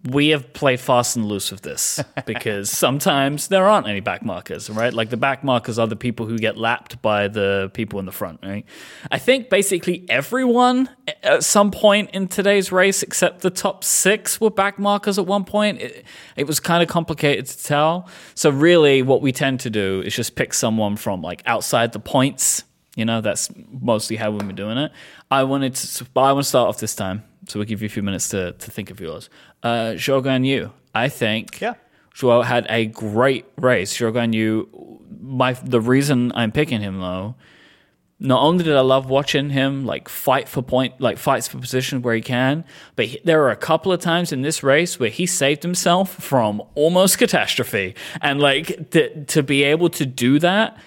[0.04, 4.68] we have played fast and loose with this because sometimes there aren't any back markers,
[4.68, 4.92] right?
[4.92, 8.12] Like the back markers are the people who get lapped by the people in the
[8.12, 8.64] front, right?
[9.12, 10.88] I think basically everyone
[11.22, 15.44] at some point in today's race, except the top six, were back markers at one
[15.44, 15.80] point.
[15.80, 18.08] It, it was kind of complicated to tell.
[18.34, 22.00] So, really, what we tend to do is just pick someone from like outside the
[22.00, 22.64] points
[22.96, 24.90] You know, that's mostly how we've been doing it.
[25.30, 27.86] I wanted to, but I want to start off this time, so we'll give you
[27.86, 29.28] a few minutes to, to think of yours.
[29.62, 31.60] Uh, Zhou Guan Yu, I think.
[31.60, 31.74] Yeah.
[32.14, 33.96] Zhou had a great race.
[33.96, 37.34] Zhou Guan Yu, my the reason I'm picking him though,
[38.18, 42.00] not only did I love watching him like fight for point, like fights for position
[42.00, 45.10] where he can, but he, there were a couple of times in this race where
[45.10, 50.78] he saved himself from almost catastrophe, and like to, to be able to do that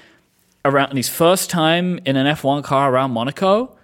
[0.66, 3.78] around his first time in an F1 car around Monaco,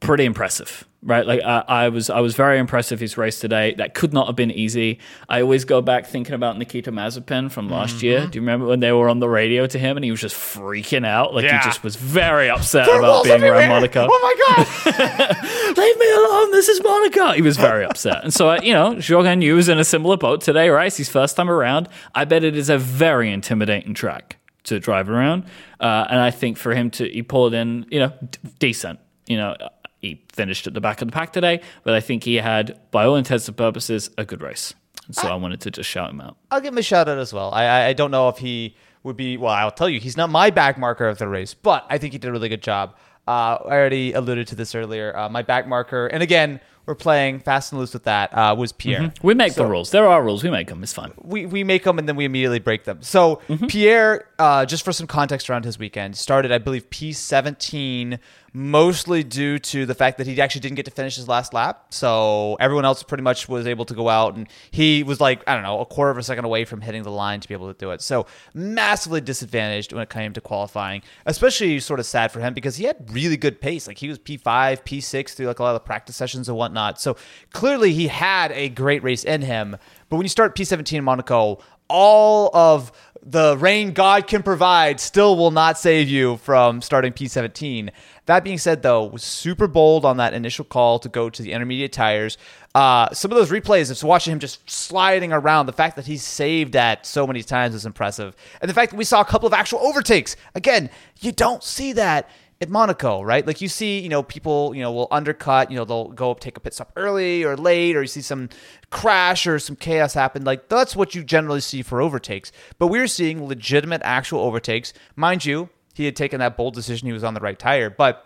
[0.00, 1.26] pretty impressive, right?
[1.26, 3.74] Like I, I was, I was very impressed with his race today.
[3.74, 4.98] That could not have been easy.
[5.28, 8.26] I always go back thinking about Nikita Mazepin from last year.
[8.26, 10.36] Do you remember when they were on the radio to him and he was just
[10.36, 11.34] freaking out?
[11.34, 11.58] Like Yeah.
[11.58, 13.68] he just was very upset about being around!
[13.68, 14.06] Monaco.
[14.10, 15.76] Oh my god!
[15.76, 16.50] Leave me alone.
[16.52, 17.32] This is Monaco.
[17.32, 18.22] He was very upset.
[18.22, 20.86] And so, uh, you know, Zhou Guan Yu was in a similar boat today, right?
[20.86, 21.88] It's his first time around.
[22.14, 25.44] I bet it is a very intimidating track to drive around.
[25.80, 29.00] Uh, and I think for him to, he pulled in, you know, d- decent.
[29.26, 29.56] You know,
[30.02, 33.04] he finished at the back of the pack today, but I think he had, by
[33.06, 34.74] all intents and purposes, a good race.
[35.06, 36.36] And so I wanted to just shout him out.
[36.50, 37.50] I'll give him a shout out as well.
[37.52, 39.36] I, I I don't know if he would be.
[39.36, 42.12] Well, I'll tell you, he's not my back marker of the race, but I think
[42.12, 42.94] he did a really good job.
[43.26, 45.16] Uh, I already alluded to this earlier.
[45.16, 48.32] Uh, my back marker, and again, we're playing fast and loose with that.
[48.36, 49.12] Uh, was Pierre.
[49.22, 49.92] We make the rules.
[49.92, 50.42] There are rules.
[50.42, 50.82] We make them.
[50.82, 51.12] It's fun.
[51.22, 53.02] we, we make them and then we immediately break them.
[53.02, 53.66] So Mm-hmm.
[53.66, 58.18] Pierre, uh, just for some context around his weekend, started I believe P17
[58.52, 61.86] mostly due to the fact that he actually didn't get to finish his last lap.
[61.90, 65.54] So everyone else pretty much was able to go out and he was like I
[65.54, 67.72] don't know a quarter of a second away from hitting the line to be able
[67.72, 68.02] to do it.
[68.02, 71.02] So massively disadvantaged when it came to qualifying.
[71.24, 73.86] Especially sort of sad for him because he had really good pace.
[73.86, 77.00] Like he was P5, P6 through like a lot of the practice sessions and whatnot.
[77.00, 77.16] So
[77.52, 79.76] clearly he had a great race in him.
[80.08, 82.92] But when you start P17 in Monaco, all of
[83.24, 87.90] the rain God can provide still will not save you from starting P17.
[88.26, 91.52] That being said, though, was super bold on that initial call to go to the
[91.52, 92.36] intermediate tires.
[92.74, 96.22] Uh, some of those replays of watching him just sliding around, the fact that he's
[96.24, 98.34] saved that so many times is impressive.
[98.60, 100.36] And the fact that we saw a couple of actual overtakes.
[100.54, 102.28] Again, you don't see that
[102.62, 103.44] at Monaco, right?
[103.46, 106.40] Like you see, you know, people, you know, will undercut, you know, they'll go up,
[106.40, 108.48] take a pit stop early or late, or you see some
[108.90, 110.44] crash or some chaos happen.
[110.44, 112.52] Like that's what you generally see for overtakes.
[112.78, 114.92] But we were seeing legitimate, actual overtakes.
[115.16, 117.06] Mind you, he had taken that bold decision.
[117.06, 118.24] He was on the right tire, but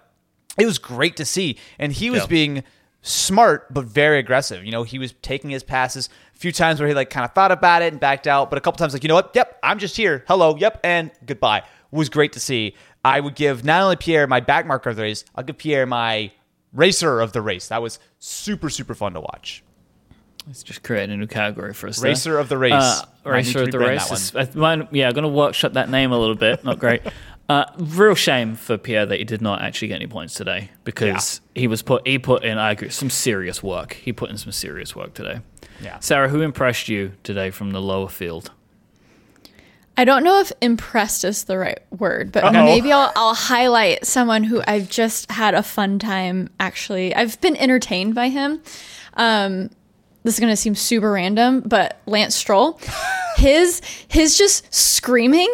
[0.58, 1.56] it was great to see.
[1.78, 2.26] And he was Yeah.
[2.26, 2.64] being
[3.02, 4.64] smart but very aggressive.
[4.64, 7.32] You know, he was taking his passes a few times where he like kind of
[7.32, 9.30] thought about it and backed out, but a couple times like, you know what?
[9.34, 10.24] Yep, I'm just here.
[10.28, 11.62] Hello, yep, and goodbye.
[11.92, 12.74] Was great to see.
[13.06, 15.86] I would give not only Pierre my back marker of the race, I'll give Pierre
[15.86, 16.32] my
[16.72, 17.68] racer of the race.
[17.68, 19.62] That was super super fun to watch.
[20.46, 21.98] Let's just create a new category for us.
[21.98, 22.10] there.
[22.10, 22.72] Racer of the race.
[22.72, 24.10] Uh, Might need to racer of the race.
[24.12, 26.64] is- uh, mine- yeah, I'm going to workshop that name a little bit.
[26.64, 27.02] Not great.
[27.48, 31.40] Uh, real shame for Pierre that he did not actually get any points today because
[31.54, 33.92] he was put he put in I agree some serious work.
[33.92, 35.38] He put in some serious work today.
[35.80, 36.00] Yeah.
[36.00, 38.50] Sara, who impressed you today from the lower field?
[39.96, 42.64] I don't know if impressed is the right word, but Uh-oh.
[42.64, 46.50] maybe I'll, I'll highlight someone who I've just had a fun time.
[46.60, 48.60] Actually, I've been entertained by him.
[49.14, 49.70] Um,
[50.26, 52.78] this is going to seem super random, but Lance Stroll,
[53.36, 55.48] his his just screaming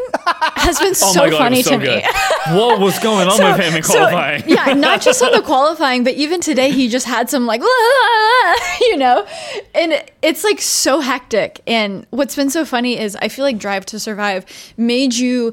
[0.56, 2.02] has been Oh so funny to me.
[2.48, 4.42] what was going on with him in So, qualifying?
[4.46, 7.60] yeah, not just on the qualifying, but even today he just had some like,
[8.80, 9.26] you know,
[9.74, 11.60] and it's like so hectic.
[11.66, 14.46] And what's been so funny is I feel like Drive to Survive
[14.76, 15.52] made you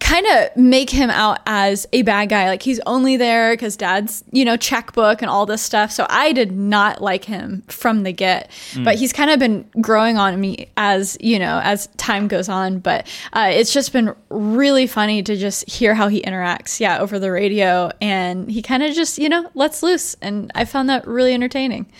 [0.00, 2.48] kind of make him out as a bad guy.
[2.48, 5.90] Like he's only there because dad's, you know, checkbook and all this stuff.
[5.90, 8.50] So I did not like him from the get,
[8.84, 12.78] but he's kind of been growing on me as, you know, as time goes on.
[12.78, 17.18] But uh, it's just been really funny to just hear how he interacts, yeah, over
[17.18, 17.90] the radio.
[18.00, 20.16] And he kind of just, you know, lets loose.
[20.20, 21.90] And I found that really entertaining.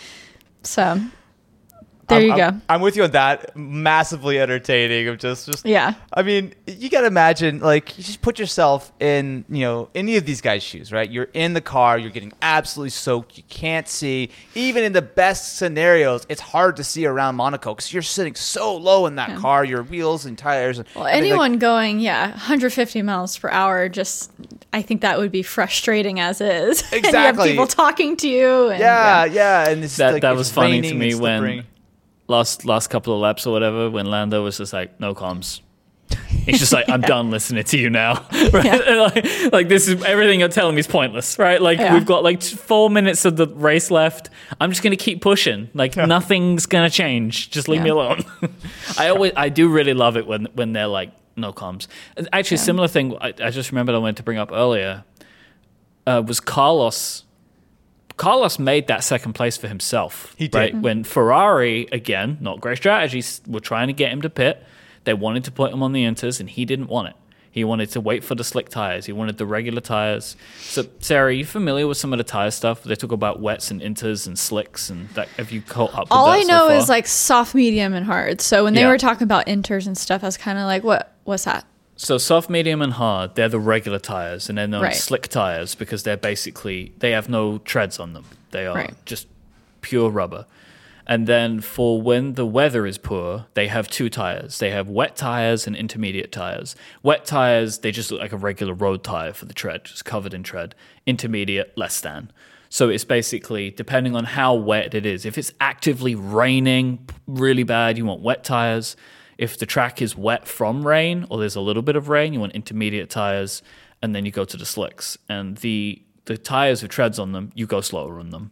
[0.63, 1.01] So
[2.09, 2.61] there I'm- you I'm, go.
[2.69, 3.55] I'm with you on that.
[3.55, 5.07] Massively entertaining.
[5.07, 5.93] Of just, just Yeah.
[6.13, 10.25] I mean, you gotta imagine, like, you just put yourself in, you know, any of
[10.25, 11.09] these guys' shoes, right?
[11.09, 14.29] You're in the car, you're getting absolutely soaked, you can't see.
[14.55, 18.75] Even in the best scenarios, it's hard to see around Monaco because you're sitting so
[18.75, 20.79] low in that car, your wheels and tires.
[20.79, 24.31] And Well, everything, like- anyone going, yeah, 150 miles per hour, just
[24.73, 26.81] I think that would be frustrating as is.
[26.91, 27.49] and you have Exactly.
[27.51, 28.69] people talking to you.
[28.69, 31.65] And, yeah, yeah, and it's That like, that was funny to me when slippery.
[32.29, 35.61] Last last couple of laps or whatever when Lando was just like no comms.
[36.27, 38.13] He's just like I'm done listening to you now.
[38.53, 38.65] right?
[38.65, 39.09] Yeah.
[39.13, 41.61] like, like, this is everything you're telling me is pointless, right?
[41.61, 41.93] Like Yeah.
[41.93, 44.29] we've got like four minutes of the race left.
[44.59, 45.69] I'm just gonna keep pushing.
[45.73, 47.51] Like nothing's gonna change.
[47.51, 48.23] Just leave me alone.
[48.97, 51.87] I always I do really love it when when they're like no comms.
[52.33, 53.15] Actually, a similar thing.
[53.21, 55.03] I, I just remembered I wanted to bring up earlier
[56.07, 57.23] uh, was Carlos.
[58.19, 60.35] Carlos made that second place for himself.
[60.37, 60.57] He did.
[60.57, 60.75] Right?
[60.75, 64.61] When Ferrari, again, not great strategies, were trying to get him to pit.
[65.05, 67.15] They wanted to put him on the inters, and he didn't want it.
[67.51, 69.05] He wanted to wait for the slick tires.
[69.07, 70.35] He wanted the regular tires.
[70.59, 72.83] So, Sara, are you familiar with some of the tire stuff?
[72.83, 76.11] They talk about wets and inters and slicks, and that, have you caught up with
[76.11, 76.75] All that I so know far?
[76.77, 78.39] is like soft, medium, and hard.
[78.41, 78.89] So when they Yeah.
[78.89, 81.15] were talking about inters and stuff, I was kind of like, "What?
[81.23, 81.65] What's that?"
[82.01, 84.93] So soft, medium, and hard, they're the regular tires, and then known Right.
[84.93, 88.23] as slick tires because they're basically they have no treads on them.
[88.51, 88.93] They are Right.
[89.05, 89.27] just
[89.81, 90.45] pure rubber.
[91.05, 94.59] And then for when the weather is poor, they have two tires.
[94.59, 96.73] They have wet tires and intermediate tires.
[97.03, 100.33] Wet tires, they just look like a regular road tire for the tread, just covered
[100.33, 100.75] in tread.
[101.05, 102.31] Intermediate, less than.
[102.69, 105.25] So it's basically depending on how wet it is.
[105.25, 108.95] If it's actively raining really bad, you want wet tires.
[109.39, 112.41] If the track is wet from rain or there's a little bit of rain, you
[112.41, 113.63] want intermediate tires,
[114.01, 115.17] and then you go to the slicks.
[115.29, 118.51] And the the tires with treads on them, you go slower on them.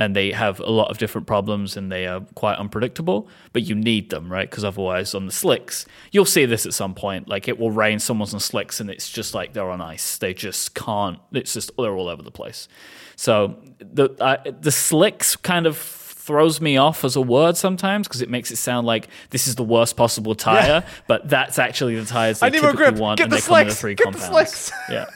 [0.00, 3.74] And they have a lot of different problems and they are quite unpredictable, but you
[3.74, 4.48] need them, right?
[4.48, 7.26] Because otherwise, on the slicks, you'll see this at some point.
[7.28, 10.16] Like it will rain, someone's on slicks, and it's just like they're on ice.
[10.16, 12.68] They just can't, it's just, they're all over the place.
[13.16, 15.76] So the, uh, the slicks kind of
[16.28, 19.54] throws me off as a word sometimes because it makes it sound like this is
[19.56, 22.94] the worst possible tire, but that's actually the tires they I typically grip.
[22.96, 23.80] want, Get and the they come in the slicks.
[23.80, 24.50] three Get the compounds.
[24.50, 24.72] slicks.
[24.90, 25.06] Yeah.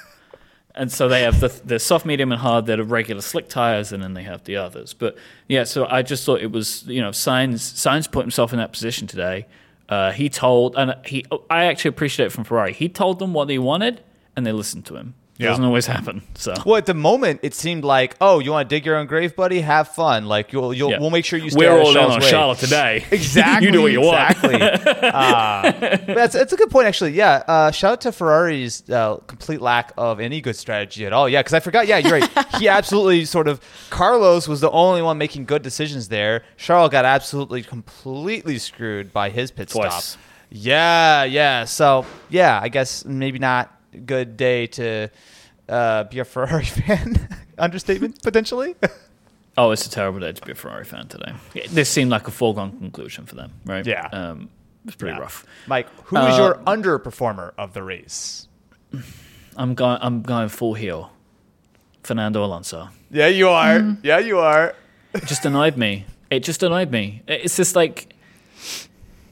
[0.75, 3.93] And so they have the the soft, medium, and hard that are regular slick tires,
[3.93, 4.95] and then they have the others.
[4.95, 8.59] But yeah, so I just thought it was you know Sainz Sainz put himself in
[8.59, 9.47] that position today.
[9.91, 12.73] Uh, he told, and he I actually appreciate it from Ferrari.
[12.73, 14.01] He told them what they wanted,
[14.35, 15.13] and they listened to him.
[15.43, 15.51] It Yeah.
[15.51, 16.23] doesn't always happen.
[16.35, 19.07] So Well, at the moment, it seemed like, oh, you want to dig your own
[19.07, 19.61] grave, buddy?
[19.61, 20.27] Have fun.
[20.27, 21.01] Like you'll, you'll yeah.
[21.01, 21.51] we'll make sure you.
[21.51, 22.31] Stay We're all in on way.
[22.31, 23.05] Charlotte today.
[23.11, 23.67] Exactly.
[23.67, 24.31] you do what you want.
[24.31, 24.61] Exactly.
[25.03, 25.73] uh,
[26.15, 27.13] that's that's a good point, actually.
[27.13, 27.43] Yeah.
[27.47, 31.29] Uh, shout out to Ferrari's uh, complete lack of any good strategy at all.
[31.29, 31.87] Yeah, because I forgot.
[31.87, 32.31] Yeah, you're right.
[32.59, 36.45] he absolutely sort of Carlos was the only one making good decisions there.
[36.57, 40.05] Charles got absolutely completely screwed by his pit Twice.
[40.05, 40.23] stop.
[40.51, 41.65] Yeah, yeah.
[41.65, 45.09] So yeah, I guess maybe not a good day to
[45.73, 47.29] uh, be a Ferrari fan.
[47.59, 48.75] Understatement potentially.
[49.57, 51.33] Oh, it's a terrible day to be a Ferrari fan today.
[51.71, 53.87] This seemed like a foregone conclusion for them, right?
[53.87, 54.09] Yeah.
[54.13, 54.49] Um,
[54.87, 55.21] it's pretty Yeah.
[55.21, 55.45] rough.
[55.67, 58.49] Myke, who is Uh, your underperformer of the race?
[59.57, 59.99] I'm going.
[60.01, 61.11] I'm going full heel.
[62.03, 62.89] Fernando Alonso.
[63.11, 63.97] Yeah, you are.
[64.03, 64.75] Yeah, you are.
[65.15, 66.05] It just annoyed me.
[66.31, 67.23] It just annoyed me.
[67.29, 68.15] It's just like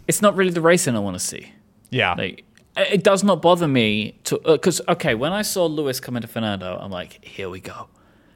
[0.07, 1.53] it's not really the racing I want to see.
[1.91, 2.15] Yeah.
[2.15, 2.45] Like
[2.83, 6.79] it does not bother me to because okay, when I saw Lewis come into Fernando,
[6.81, 7.89] I'm like, here we go.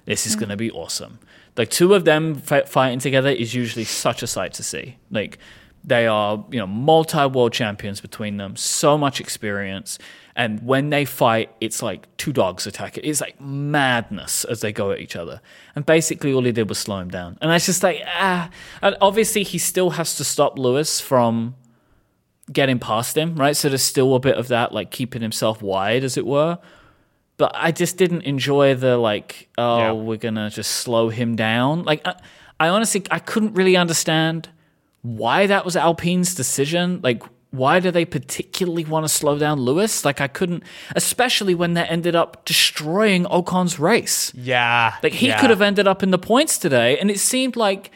[0.05, 1.19] This is going to be awesome.
[1.57, 4.99] Like two of them fi- fighting together is usually such a sight to see.
[5.11, 5.39] Like
[5.83, 9.99] they are, you know, multi-world champions between them, so much experience,
[10.37, 13.05] and when they fight, it's like two dogs attack it.
[13.05, 15.41] It's like madness as they go at each other.
[15.77, 17.39] And basically, all he did was slow him down.
[17.41, 18.51] And it's just like ah.
[18.83, 21.55] And obviously, he still has to stop Lewis from
[22.53, 23.57] getting past him, right?
[23.57, 26.59] So there's still a bit of that, like keeping himself wide, as it were.
[27.37, 29.93] But I just didn't enjoy the like, oh, Yeah.
[29.93, 31.83] we're gonna just slow him down.
[31.85, 32.15] Like, I,
[32.61, 34.49] I honestly, I couldn't really understand
[35.03, 37.01] why that was Alpine's decision.
[37.03, 40.05] Like, why do they particularly want to slow down Lewis?
[40.05, 40.63] Like, I couldn't,
[40.97, 44.33] especially when that ended up destroying Ocon's race.
[44.35, 44.95] yeah.
[45.03, 45.41] Like he yeah.
[45.41, 47.91] could have ended up in the points today, and it seemed like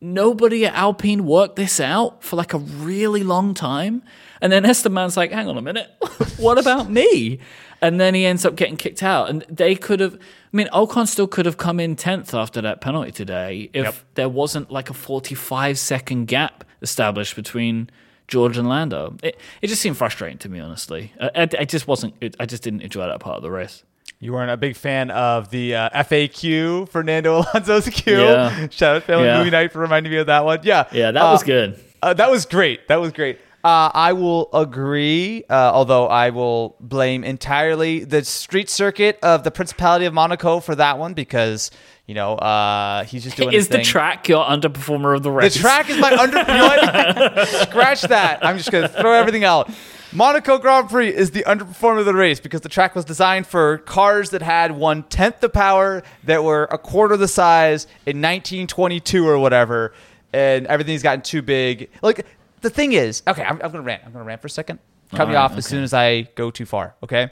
[0.00, 4.02] nobody at Alpine worked this out for like a really long time.
[4.40, 5.90] And then Esteban's like, "Hang on a minute,
[6.36, 7.38] what about me?"
[7.82, 9.28] And then he ends up getting kicked out.
[9.28, 12.80] And they could have, I mean, Ocon still could have come in tenth after that
[12.80, 13.94] penalty today if Yep.
[14.14, 17.90] there wasn't like a forty-five second gap established between.
[18.28, 19.16] George and Lando.
[19.22, 21.12] It, it just seemed frustrating to me, honestly.
[21.20, 22.14] I, I, I just wasn't.
[22.20, 23.84] It, I just didn't enjoy that part of the race.
[24.18, 28.18] You weren't a big fan of the uh, FAQ, Fernando Alonso's Q.
[28.18, 28.68] Yeah.
[28.70, 29.38] Shout out Family Yeah.
[29.38, 30.60] Movie Night for reminding me of that one.
[30.62, 30.84] Yeah.
[30.92, 31.78] Yeah, that Uh, was good.
[32.02, 32.88] Uh, that was great.
[32.88, 33.38] That was great.
[33.64, 39.50] Uh, I will agree, uh, although I will blame entirely the street circuit of the
[39.50, 41.72] Principality of Monaco for that one because
[42.06, 43.52] you know uh, he's just doing.
[43.52, 45.54] Is the track your underperformer of the race?
[45.54, 46.38] The track is my under.
[46.38, 47.44] You know?
[47.44, 48.44] Scratch that.
[48.46, 49.68] I'm just gonna throw everything out.
[50.12, 53.78] Monaco Grand Prix is the underperformer of the race because the track was designed for
[53.78, 59.26] cars that had one tenth the power, that were a quarter the size in 1922
[59.26, 59.92] or whatever,
[60.32, 61.90] and everything's gotten too big.
[62.02, 62.24] Like
[62.60, 64.02] the thing is, okay, I'm, I'm gonna rant.
[64.06, 64.78] I'm gonna rant for a second.
[65.10, 66.94] Cut me All right, off as soon as I go too far.
[67.02, 67.30] Okay.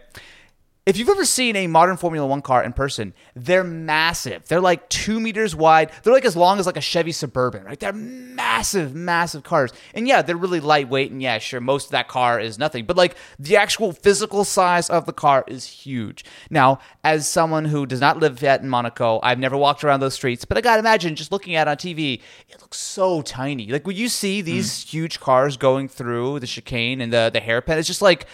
[0.86, 4.46] If you've ever seen a modern Formula One car in person, they're massive.
[4.48, 5.90] They're like two meters wide.
[6.02, 7.80] They're like as long as like a Chevy Suburban, right?
[7.80, 9.72] They're massive, massive cars.
[9.94, 11.10] And yeah, they're really lightweight.
[11.10, 12.84] And yeah, sure, most of that car is nothing.
[12.84, 16.22] But like the actual physical size of the car is huge.
[16.50, 20.14] Now, as someone who does not live yet in Monaco, I've never walked around those
[20.14, 22.20] streets, but I gotta imagine just looking at it on TV,
[22.50, 23.68] it looks so tiny.
[23.68, 24.88] Like when you see these hmm.
[24.88, 28.26] huge cars going through the chicane and the, the hairpin, it's just like,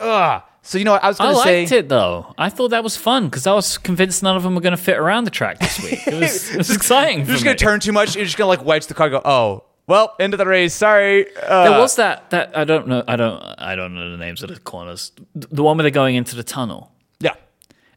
[0.00, 0.42] ugh.
[0.68, 1.56] So you know what I was I gonna say?
[1.56, 2.34] I liked it though.
[2.36, 4.82] I thought that was fun because I was convinced none of them were going to
[4.82, 6.06] fit around the track this week.
[6.06, 7.20] It was, it was exciting.
[7.20, 8.14] You're just gonna turn too much.
[8.14, 9.06] You're just gonna like wedge the car.
[9.06, 10.74] and Go, oh, well, end of the race.
[10.74, 11.26] Sorry.
[11.42, 13.02] Uh, There was that that I don't know.
[13.08, 13.42] I don't.
[13.56, 15.10] I don't know the names of the corners.
[15.34, 17.32] The one where they're going into the tunnel, yeah.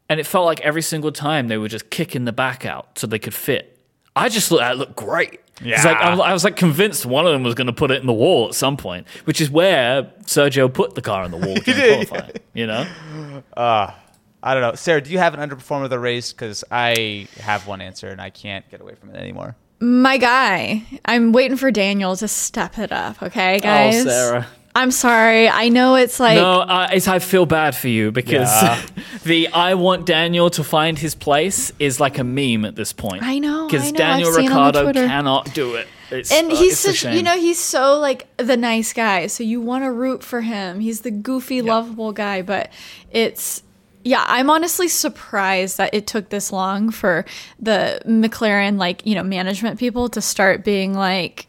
[0.08, 3.06] and it felt like every single time they were just kicking the back out so
[3.06, 3.78] they could fit.
[4.16, 5.41] I just thought that looked great.
[5.64, 7.90] It's like I was, I was like convinced one of them was going to put
[7.90, 11.30] it in the wall at some point, which is where Sergio put the car in
[11.30, 12.36] the wall during did, qualifying.
[12.54, 13.98] You know, ah,
[14.42, 14.74] I don't know.
[14.74, 16.32] Sara, do you have an underperformer of the race?
[16.32, 19.56] Because I have one answer and I can't get away from it anymore.
[19.80, 23.22] My guy, I'm waiting for Daniel to step it up.
[23.22, 24.06] Okay, oh, guys.
[24.06, 24.46] Oh, Sara.
[24.74, 25.48] I'm sorry.
[25.48, 28.82] I know it's like no, uh, it's, I feel bad for you because Yeah.
[29.24, 33.22] the I want Daniel to find his place is like a meme at this point.
[33.22, 35.06] I know, because Daniel I've seen it on Ricciardo Twitter.
[35.06, 35.88] cannot do it.
[36.10, 39.26] It's, and uh, he's it's a such you know he's so like the nice guy
[39.28, 42.70] so you want to root for him he's the goofy lovable guy but
[43.10, 43.62] it's
[44.04, 47.24] yeah i'm honestly surprised that it took this long for
[47.58, 51.46] the mclaren like you know management people to start being like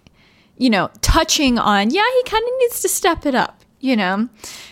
[0.58, 4.30] you know touching on yeah he kind of needs to step it up you know?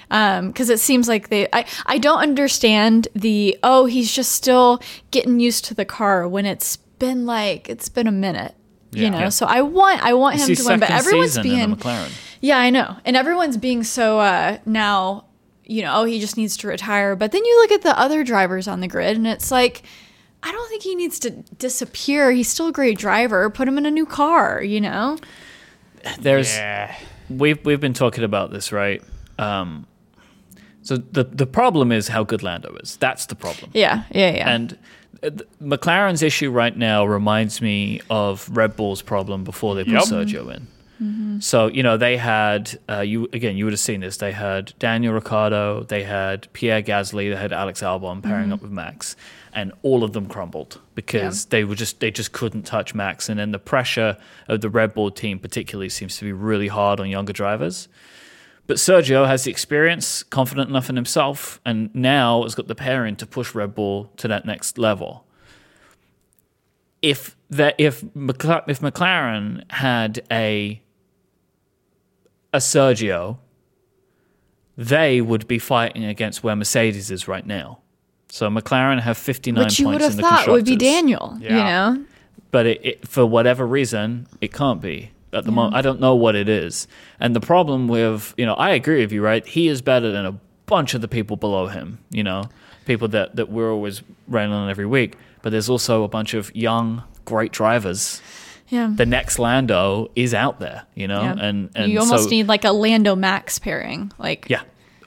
[0.09, 5.39] Because it seems like they I, I don't understand the oh he's just still getting
[5.39, 8.55] used to the car when it's been like it's been a minute
[8.93, 9.19] you know?
[9.19, 9.29] Yeah.
[9.29, 12.11] so i want i want him to win but everyone's being McLaren.
[12.41, 12.97] yeah i know.
[13.05, 15.25] And everyone's being so uh now
[15.65, 17.15] you know oh he just needs to retire.
[17.15, 19.83] But then you look at the other drivers on the grid and it's like
[20.43, 22.31] i don't think he needs to disappear.
[22.31, 23.49] He's still a great driver.
[23.49, 25.17] Put him in a new car you know
[26.19, 26.95] There's Yeah.
[27.29, 29.01] we've we've been talking about this, right?
[29.39, 29.85] Um,
[30.83, 32.97] so the the problem is how good Lando is.
[32.97, 33.71] That's the problem.
[33.73, 34.77] yeah yeah yeah And
[35.23, 35.29] uh,
[35.61, 40.03] McLaren's issue right now reminds me of Red Bull's problem before they put Yep.
[40.05, 40.67] Sergio in.
[41.41, 43.57] So you know they had uh, you again.
[43.57, 44.17] You would have seen this.
[44.17, 48.69] They had Daniel Ricciardo, they had Pierre Gasly, they had Alex Albon pairing up with
[48.69, 49.15] Max,
[49.53, 53.29] and all of them crumbled because they were just they just couldn't touch Max.
[53.29, 56.99] And then the pressure of the Red Bull team, particularly, seems to be really hard
[56.99, 57.87] on younger drivers.
[58.67, 63.15] But Sergio has the experience, confident enough in himself, and now has got the pairing
[63.17, 65.25] to push Red Bull to that next level.
[67.01, 70.81] If that if McLaren, if McLaren had a
[72.53, 73.39] a Sergio,
[74.77, 77.80] they would be fighting against where Mercedes is right now.
[78.31, 81.49] So McLaren have 59 which you would have in the thought would be daniel you
[81.49, 82.03] know
[82.51, 85.75] but it, it, for whatever reason, it can't be at the moment.
[85.75, 86.87] I don't know what it is.
[87.19, 89.45] And the problem with, you know, I agree with you, right?
[89.45, 90.33] He is better than a
[90.65, 92.49] bunch of the people below him, you know,
[92.85, 95.15] people that, that we're always railing on every week.
[95.41, 98.21] But there's also a bunch of young, great drivers.
[98.67, 101.35] yeah The next Lando is out there, you know, Yeah.
[101.39, 104.11] and, and you almost so, need like a Lando Max pairing.
[104.19, 104.63] Like, yeah.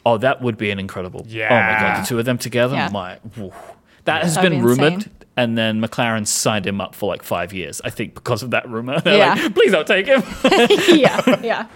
[0.07, 1.27] Oh, that would be an incredible.
[1.27, 2.75] Oh my god, the two of them together.
[2.77, 2.91] Yeah.
[2.93, 3.53] My, whew.
[4.05, 7.53] that has That'd been be rumored, and then McLaren signed him up for like five
[7.53, 7.81] years.
[7.85, 9.01] I think because of that rumor.
[9.05, 9.35] They're Yeah.
[9.35, 10.23] like, please don't take him.
[10.89, 11.67] yeah, yeah.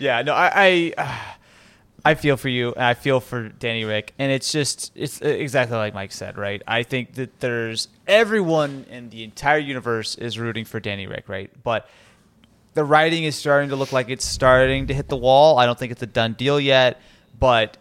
[0.00, 1.16] Yeah, no, I, I, uh,
[2.04, 5.76] I feel for you, and I feel for Danny Rick, and it's just, it's exactly
[5.76, 6.60] like Myke said, right?
[6.66, 11.50] I think that there's everyone in the entire universe is rooting for Danny Rick, right?
[11.62, 11.88] But
[12.74, 15.58] the writing is starting to look like it's starting to hit the wall.
[15.58, 17.00] I don't think it's a done deal yet,
[17.38, 17.76] but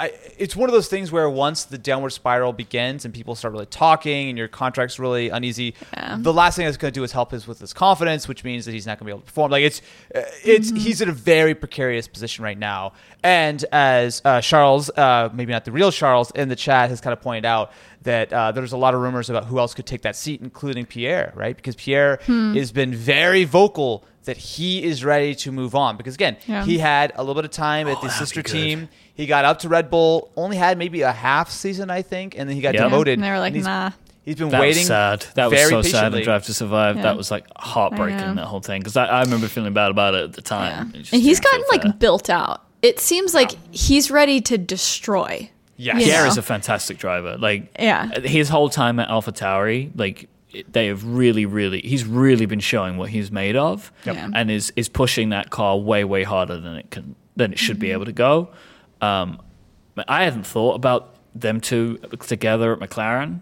[0.00, 3.50] I, it's one of those things where once the downward spiral begins and people start
[3.52, 6.16] really talking and your contract's really uneasy, Yeah.
[6.20, 8.64] the last thing that's going to do is help us with his confidence, which means
[8.66, 9.50] that he's not going to be able to perform.
[9.50, 9.82] Like it's,
[10.14, 12.92] uh, it's he's in a very precarious position right now.
[13.24, 17.12] And as uh, Charles, uh, maybe not the real Charles, in the chat has kind
[17.12, 17.72] of pointed out
[18.02, 20.86] that uh, there's a lot of rumors about who else could take that seat, including
[20.86, 21.56] Pierre, right?
[21.56, 25.96] Because Pierre has been very vocal that he is ready to move on.
[25.96, 26.64] Because again, Yeah.
[26.64, 28.88] he had a little bit of time at the sister team.
[29.14, 32.48] He got up to Red Bull, only had maybe a half season, I think, and
[32.48, 32.84] then he got Yeah.
[32.84, 33.14] demoted.
[33.14, 33.90] And they were like, he's, nah.
[34.22, 34.80] He's been That waiting.
[34.82, 35.24] was sad.
[35.34, 36.18] That was very so sad patiently.
[36.20, 36.96] in Drive to Survive.
[36.96, 37.02] Yeah.
[37.02, 38.80] That was like heartbreaking, that whole thing.
[38.82, 40.70] Because I, I remember feeling bad about it at the yeah.
[40.74, 40.92] time.
[40.94, 42.64] And he's gotten like built out.
[42.82, 45.50] It seems like he's ready to destroy.
[45.78, 46.00] Yes.
[46.00, 46.28] you Pierre know?
[46.28, 47.38] is a fantastic driver.
[47.38, 48.20] Like, Yeah.
[48.20, 50.28] his whole time at AlphaTauri, like,
[50.72, 54.14] they have really, really, he's really been showing what he's made of, Yep.
[54.16, 54.30] Yeah.
[54.34, 57.76] and is is pushing that car way, way harder than it can than it should
[57.76, 57.80] Mm-hmm.
[57.80, 58.48] be able to go.
[59.00, 59.40] Um,
[60.08, 63.40] I hadn't thought about them two together at McLaren,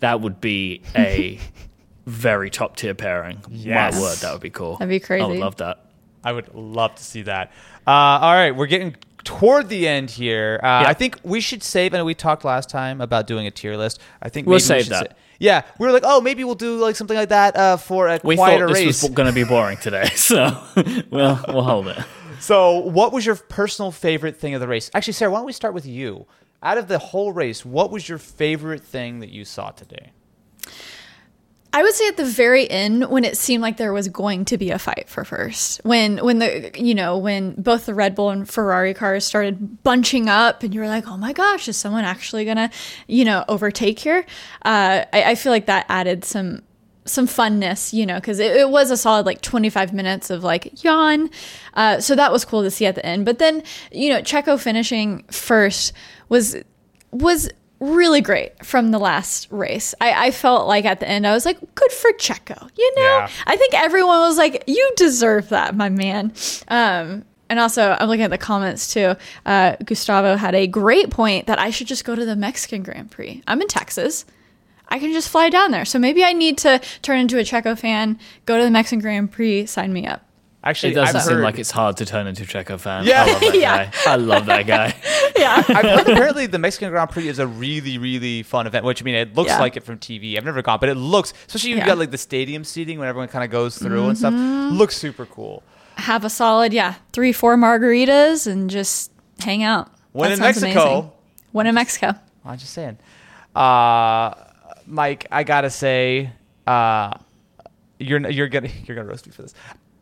[0.00, 1.38] that would be a
[2.06, 3.38] very top tier pairing.
[3.50, 3.94] Yes.
[3.94, 4.76] My word, that would be cool.
[4.76, 5.22] That'd be crazy.
[5.22, 5.42] I would crazy.
[5.44, 5.84] love that.
[6.24, 7.52] I would love to see that.
[7.86, 10.60] Uh, all right, we're getting toward the end here.
[10.62, 10.88] Uh, Yeah.
[10.88, 11.94] I think we should save.
[11.94, 14.00] And we talked last time about doing a tier list.
[14.22, 15.10] I think We'll maybe we save should that.
[15.10, 18.08] sa- yeah, we were like, oh, maybe we'll do like something like that uh, for
[18.08, 19.02] a We quieter thought this race.
[19.02, 20.56] was going to be boring today, so
[21.10, 21.98] we'll we'll hold it.
[22.40, 24.92] So, what was your personal favorite thing of the race?
[24.94, 26.24] Actually, Sara, why don't we start with you?
[26.62, 30.12] Out of the whole race, what was your favorite thing that you saw today?
[31.72, 34.56] I would say at the very end when it seemed like there was going to
[34.56, 35.84] be a fight for first.
[35.84, 40.28] When when the you know, when both the Red Bull and Ferrari cars started bunching
[40.28, 42.70] up and you were like, Oh my gosh, is someone actually gonna,
[43.06, 44.24] you know, overtake here?
[44.64, 46.62] Uh, I, I feel like that added some
[47.04, 50.82] some funness, you know, because it, it was a solid like 25 minutes of like
[50.82, 51.30] yawn.
[51.74, 53.24] Uh, so that was cool to see at the end.
[53.24, 53.62] But then,
[53.92, 55.92] you know, Checo finishing first
[56.28, 56.56] was
[57.10, 57.50] was
[57.80, 59.94] really great from the last race.
[60.00, 62.68] I, I felt like at the end I was like, good for Checo.
[62.76, 63.28] You know, Yeah.
[63.46, 66.32] I think everyone was like, you deserve that, my man.
[66.68, 69.14] Um, and also, I'm looking at the comments too.
[69.46, 73.10] Uh, Gustavo had a great point that I should just go to the Mexican Grand
[73.10, 73.42] Prix.
[73.46, 74.26] I'm in Texas.
[74.88, 75.84] I can just fly down there.
[75.84, 79.30] So maybe I need to turn into a Checo fan, go to the Mexican Grand
[79.30, 80.24] Prix, sign me up.
[80.64, 83.04] Actually, It doesn't I've seem heard, like it's hard to turn into a Checo fan.
[83.06, 83.22] Yeah.
[83.24, 83.84] I love that Yeah.
[83.84, 83.92] guy.
[84.12, 84.94] I love that guy.
[85.38, 85.56] Yeah.
[85.68, 88.84] I've heard apparently the Mexican Grand Prix is a really, really fun event.
[88.84, 89.60] Which I mean, it looks Yeah.
[89.60, 90.36] like it from TV.
[90.36, 91.86] I've never gone, but it looks, especially when you Yeah.
[91.86, 94.34] got like the stadium seating when everyone kind of goes through and stuff.
[94.34, 95.62] Looks super cool.
[95.96, 99.10] Have a solid, yeah, three, four margaritas and just
[99.40, 99.90] hang out.
[100.12, 100.70] When That in Mexico.
[100.92, 101.10] amazing.
[101.52, 102.14] When in Mexico.
[102.44, 102.98] I'm just saying.
[103.54, 104.34] Uh,
[104.88, 106.30] Myke, I gotta say,
[106.66, 107.12] uh,
[107.98, 109.54] you're you're gonna you're gonna roast me for this.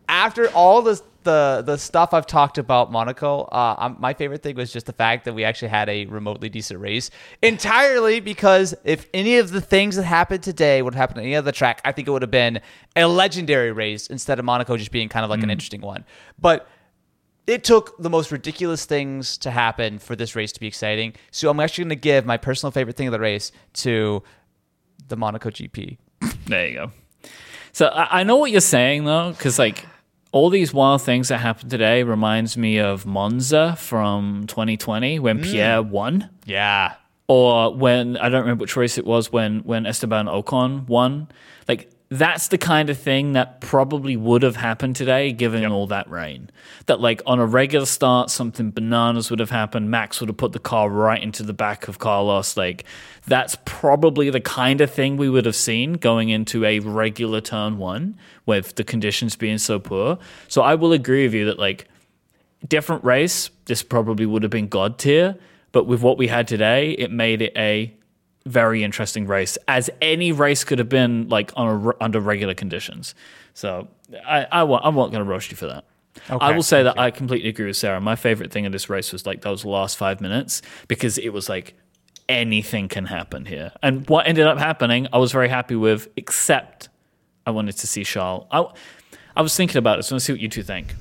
[0.08, 4.72] After all this the the stuff I've talked about Monaco, uh, my favorite thing was
[4.72, 7.10] just the fact that we actually had a remotely decent race.
[7.42, 11.52] Entirely because if any of the things that happened today would happen on any other
[11.52, 12.60] track, I think it would have been
[12.94, 16.06] a legendary race instead of Monaco just being kind of like an interesting one.
[16.40, 16.66] But
[17.46, 21.14] it took the most ridiculous things to happen for this race to be exciting.
[21.30, 24.22] So I'm actually going to give my personal favorite thing of the race to
[25.08, 25.98] the Monaco GP.
[26.46, 26.92] There you go.
[27.72, 29.84] So I know what you're saying though, because like
[30.32, 35.44] all these wild things that happened today reminds me of Monza from 2020 when mm.
[35.44, 36.94] Pierre won, Yeah.
[37.28, 41.28] or when I don't remember which race it was when when Esteban Ocon won.
[41.68, 46.08] Like that's the kind of thing that probably would have happened today, given all that
[46.08, 46.50] rain.
[46.86, 49.90] That like on a regular start, something bananas would have happened.
[49.90, 52.56] Max would have put the car right into the back of Carlos.
[52.56, 52.84] Like
[53.26, 57.76] that's probably the kind of thing we would have seen going into a regular turn
[57.76, 60.18] one with the conditions being so poor.
[60.46, 61.88] So I will agree with you that like
[62.68, 65.36] different race, this probably would have been god tier.
[65.72, 67.95] But with what we had today, it made it a
[68.46, 73.14] very interesting race, as any race could have been like on a, under regular conditions.
[73.54, 73.88] So
[74.26, 75.84] I, I, I'm not going to roast you for that.
[76.30, 78.00] I will say that I completely agree with Sara.
[78.00, 81.48] My favorite thing of this race was like those last five minutes because it was
[81.48, 81.74] like
[82.28, 83.72] anything can happen here.
[83.82, 86.88] And what ended up happening, I was very happy with, except
[87.46, 88.46] I wanted to see Charles.
[88.50, 88.66] I,
[89.36, 90.08] I was thinking about this.
[90.08, 90.94] so let's see what you two think.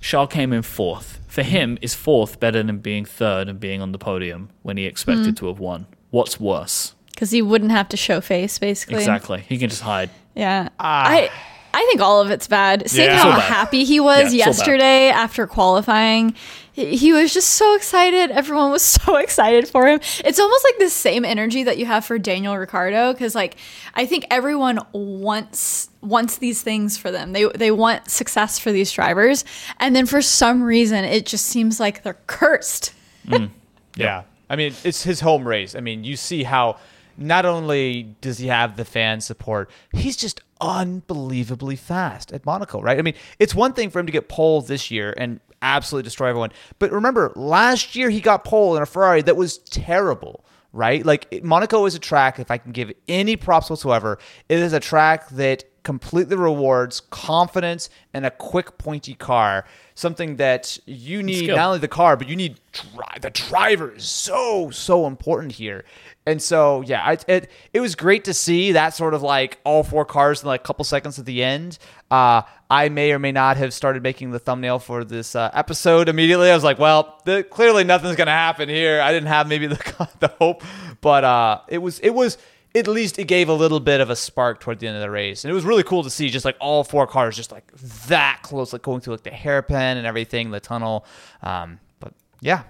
[0.00, 1.18] Charles came in fourth.
[1.28, 4.84] For him, is fourth better than being third and being on the podium when he
[4.84, 5.34] expected hmm.
[5.34, 5.86] to have won?
[6.12, 6.94] What's worse?
[7.12, 8.98] Because he wouldn't have to show face, basically.
[8.98, 9.40] Exactly.
[9.48, 10.10] He can just hide.
[10.36, 10.68] Yeah.
[10.78, 11.08] Ah.
[11.08, 11.30] I
[11.74, 12.88] I think all of it's bad.
[12.88, 13.16] Seeing Yeah.
[13.16, 13.40] how bad.
[13.42, 16.34] happy he was Yeah, yesterday after qualifying,
[16.72, 18.30] he he was just so excited.
[18.30, 20.00] Everyone was so excited for him.
[20.24, 23.56] It's almost like the same energy that you have for Daniel Ricciardo because like
[23.94, 27.32] I think everyone wants wants these things for them.
[27.32, 29.44] They they want success for these drivers,
[29.80, 32.92] and then for some reason it just seems like they're cursed.
[33.26, 33.48] Mm.
[33.96, 34.22] Yeah.
[34.52, 35.74] I mean, it's his home race.
[35.74, 36.76] I mean, you see how
[37.16, 42.98] not only does he have the fan support, he's just unbelievably fast at Monaco, right?
[42.98, 46.28] I mean, it's one thing for him to get pole this year and absolutely destroy
[46.28, 46.52] everyone.
[46.78, 50.44] But remember, last year he got pole in a Ferrari that was terrible.
[50.74, 51.04] Right?
[51.04, 54.80] Like Monaco is a track, if I can give any props whatsoever, it is a
[54.80, 59.64] track that completely rewards confidence and a quick, pointy car.
[59.94, 64.04] Something that you need not only the car, but you need dri- the driver is
[64.08, 65.84] so so important here.
[66.24, 69.82] And so yeah, I, it it was great to see that sort of like all
[69.82, 71.78] four cars in like a couple seconds at the end.
[72.10, 76.08] Uh, I may or may not have started making the thumbnail for this uh, episode
[76.08, 76.50] immediately.
[76.50, 79.00] I was like, well, the, clearly nothing's gonna happen here.
[79.00, 80.62] I didn't have maybe the the hope,
[81.02, 82.38] but uh, it was it was
[82.74, 85.10] at least it gave a little bit of a spark toward the end of the
[85.10, 85.44] race.
[85.44, 87.70] And it was really cool to see just like all four cars just like
[88.06, 91.04] that close, like going through like the hairpin and everything, the tunnel.
[91.42, 92.62] Um, but yeah.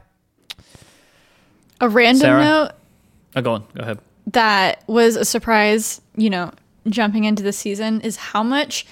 [1.81, 2.45] A random Sara?
[2.45, 2.73] note
[3.35, 3.65] Oh, go on.
[3.75, 3.99] Go ahead.
[4.29, 6.53] that was a surprise, you know,
[6.89, 8.87] jumping into the season is how much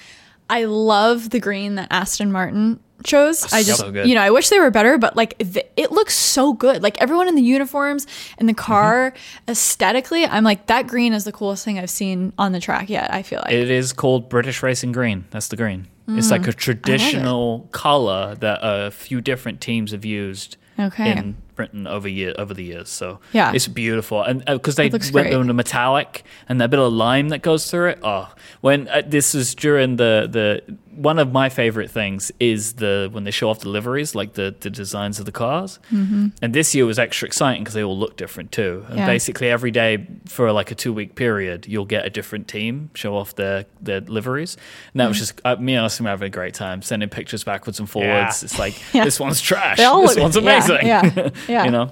[0.49, 3.51] I love the green that Aston Martin chose.
[3.51, 6.15] I just, So you know, I wish they were better, but like th- it looks
[6.15, 6.83] so good.
[6.83, 8.63] Like everyone in the uniforms and the mm-hmm.
[8.63, 9.13] car,
[9.47, 13.13] aesthetically, I'm like, that green is the coolest thing I've seen on the track yet.
[13.13, 13.53] I feel like.
[13.53, 15.25] It is called British Racing Green.
[15.31, 15.87] That's the green.
[16.07, 16.49] It's like mm.
[16.49, 21.11] a traditional color that a few different teams have used Okay.
[21.11, 22.89] in Britain over year over the years.
[22.89, 23.51] So Yeah.
[23.53, 25.37] it's beautiful, and uh, because they went great.
[25.37, 27.99] with a metallic and that bit of lime that goes through it.
[28.01, 33.09] Oh, when uh, this is during the the one of my favorite things is the
[33.11, 35.79] when they show off the liveries, like the the designs of the cars.
[35.91, 36.27] Mm-hmm.
[36.41, 38.85] And this year was extra exciting because they all look different too.
[38.89, 39.05] And Yeah.
[39.05, 43.15] basically every day for like a two week period, you'll get a different team show
[43.15, 44.57] off their their liveries.
[44.93, 45.19] And that was Mm.
[45.19, 48.41] just uh, me and Austin were having a great time sending pictures backwards and forwards.
[48.41, 48.45] Yeah.
[48.45, 49.03] It's like Yeah.
[49.05, 49.77] this one's trash.
[49.77, 50.87] They all This look- one's yeah, amazing.
[50.87, 51.65] yeah, yeah.
[51.65, 51.91] you know.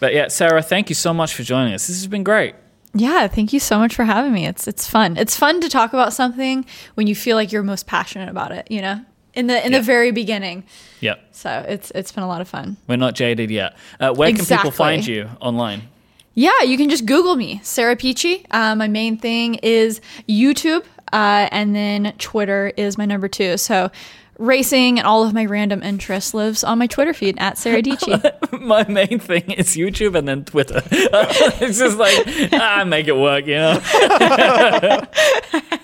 [0.00, 1.86] But yeah, Sara, thank you so much for joining us.
[1.88, 2.54] This has been great.
[2.94, 4.46] Yeah, thank you so much for having me.
[4.46, 5.16] It's it's fun.
[5.16, 6.64] It's fun to talk about something
[6.94, 9.00] when you feel like you're most passionate about it, you know?
[9.34, 9.78] In the in Yeah.
[9.78, 10.64] the very beginning.
[11.00, 11.20] Yep.
[11.32, 12.76] So it's it's been a lot of fun.
[12.88, 13.76] We're not jaded yet.
[14.00, 15.82] Uh, where can people find you online?
[16.34, 18.46] Yeah, you can just Google me, Sara Dietschy.
[18.50, 23.56] Uh, my main thing is YouTube, uh, and then Twitter is my number two.
[23.58, 23.90] So
[24.38, 28.60] racing and all of my random interests lives on my Twitter feed at Sara Dietschy.
[28.60, 30.82] My main thing is YouTube and then Twitter.
[30.90, 33.80] it's just like ah, make it work, you know.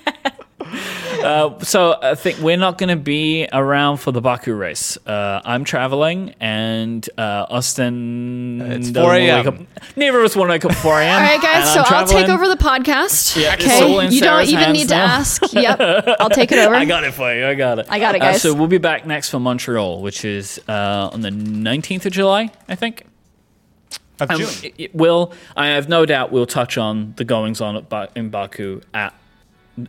[1.24, 4.96] Uh, so I think we're not going to be around for the Baku race.
[5.06, 8.60] Uh, I'm traveling, and uh, Austin.
[8.60, 9.44] It's doesn't 4 wanna a.m..
[9.44, 9.46] wake
[9.82, 11.14] up- Neither of us want to wake up 4 a.m.
[11.14, 11.72] all right, guys.
[11.72, 13.40] So I'm I'll take over the podcast.
[13.40, 15.42] Yeah, it's all in okay, you don't even hands need to ask.
[15.54, 15.80] Yep,
[16.20, 16.74] I'll take it over.
[16.74, 17.46] I got it for you.
[17.46, 17.86] I got it.
[17.88, 18.42] I got it, Uh, guys.
[18.42, 22.50] so we'll be back next for Montreal, which is uh, on the 19th of July,
[22.68, 23.04] I think.
[24.20, 24.48] Of Um, June.
[24.62, 28.10] it- it will I have no doubt we'll touch on the goings on at ba-
[28.14, 29.12] in Baku at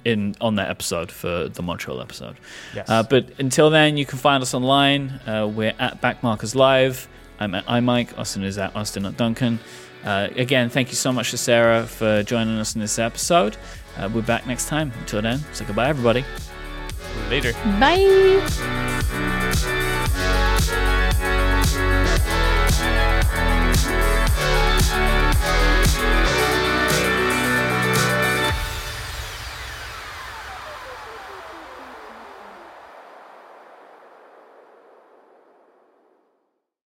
[0.04, 2.36] in on that episode for the Montreal episode.
[2.76, 2.90] Yes.
[2.90, 5.20] Uh, but until then, you can find us online.
[5.26, 7.08] Uh, we're at Backmarkers Live.
[7.40, 8.18] I'm at imyke.
[8.18, 9.60] Austin is at austinnotduncan.
[10.04, 13.58] Uh, again, thank you so much to Sara for joining us in this episode.
[13.98, 14.92] Uh, we're back next time.
[15.00, 16.24] Until then, say goodbye, everybody.
[17.30, 17.54] Later.
[17.80, 18.42] Bye.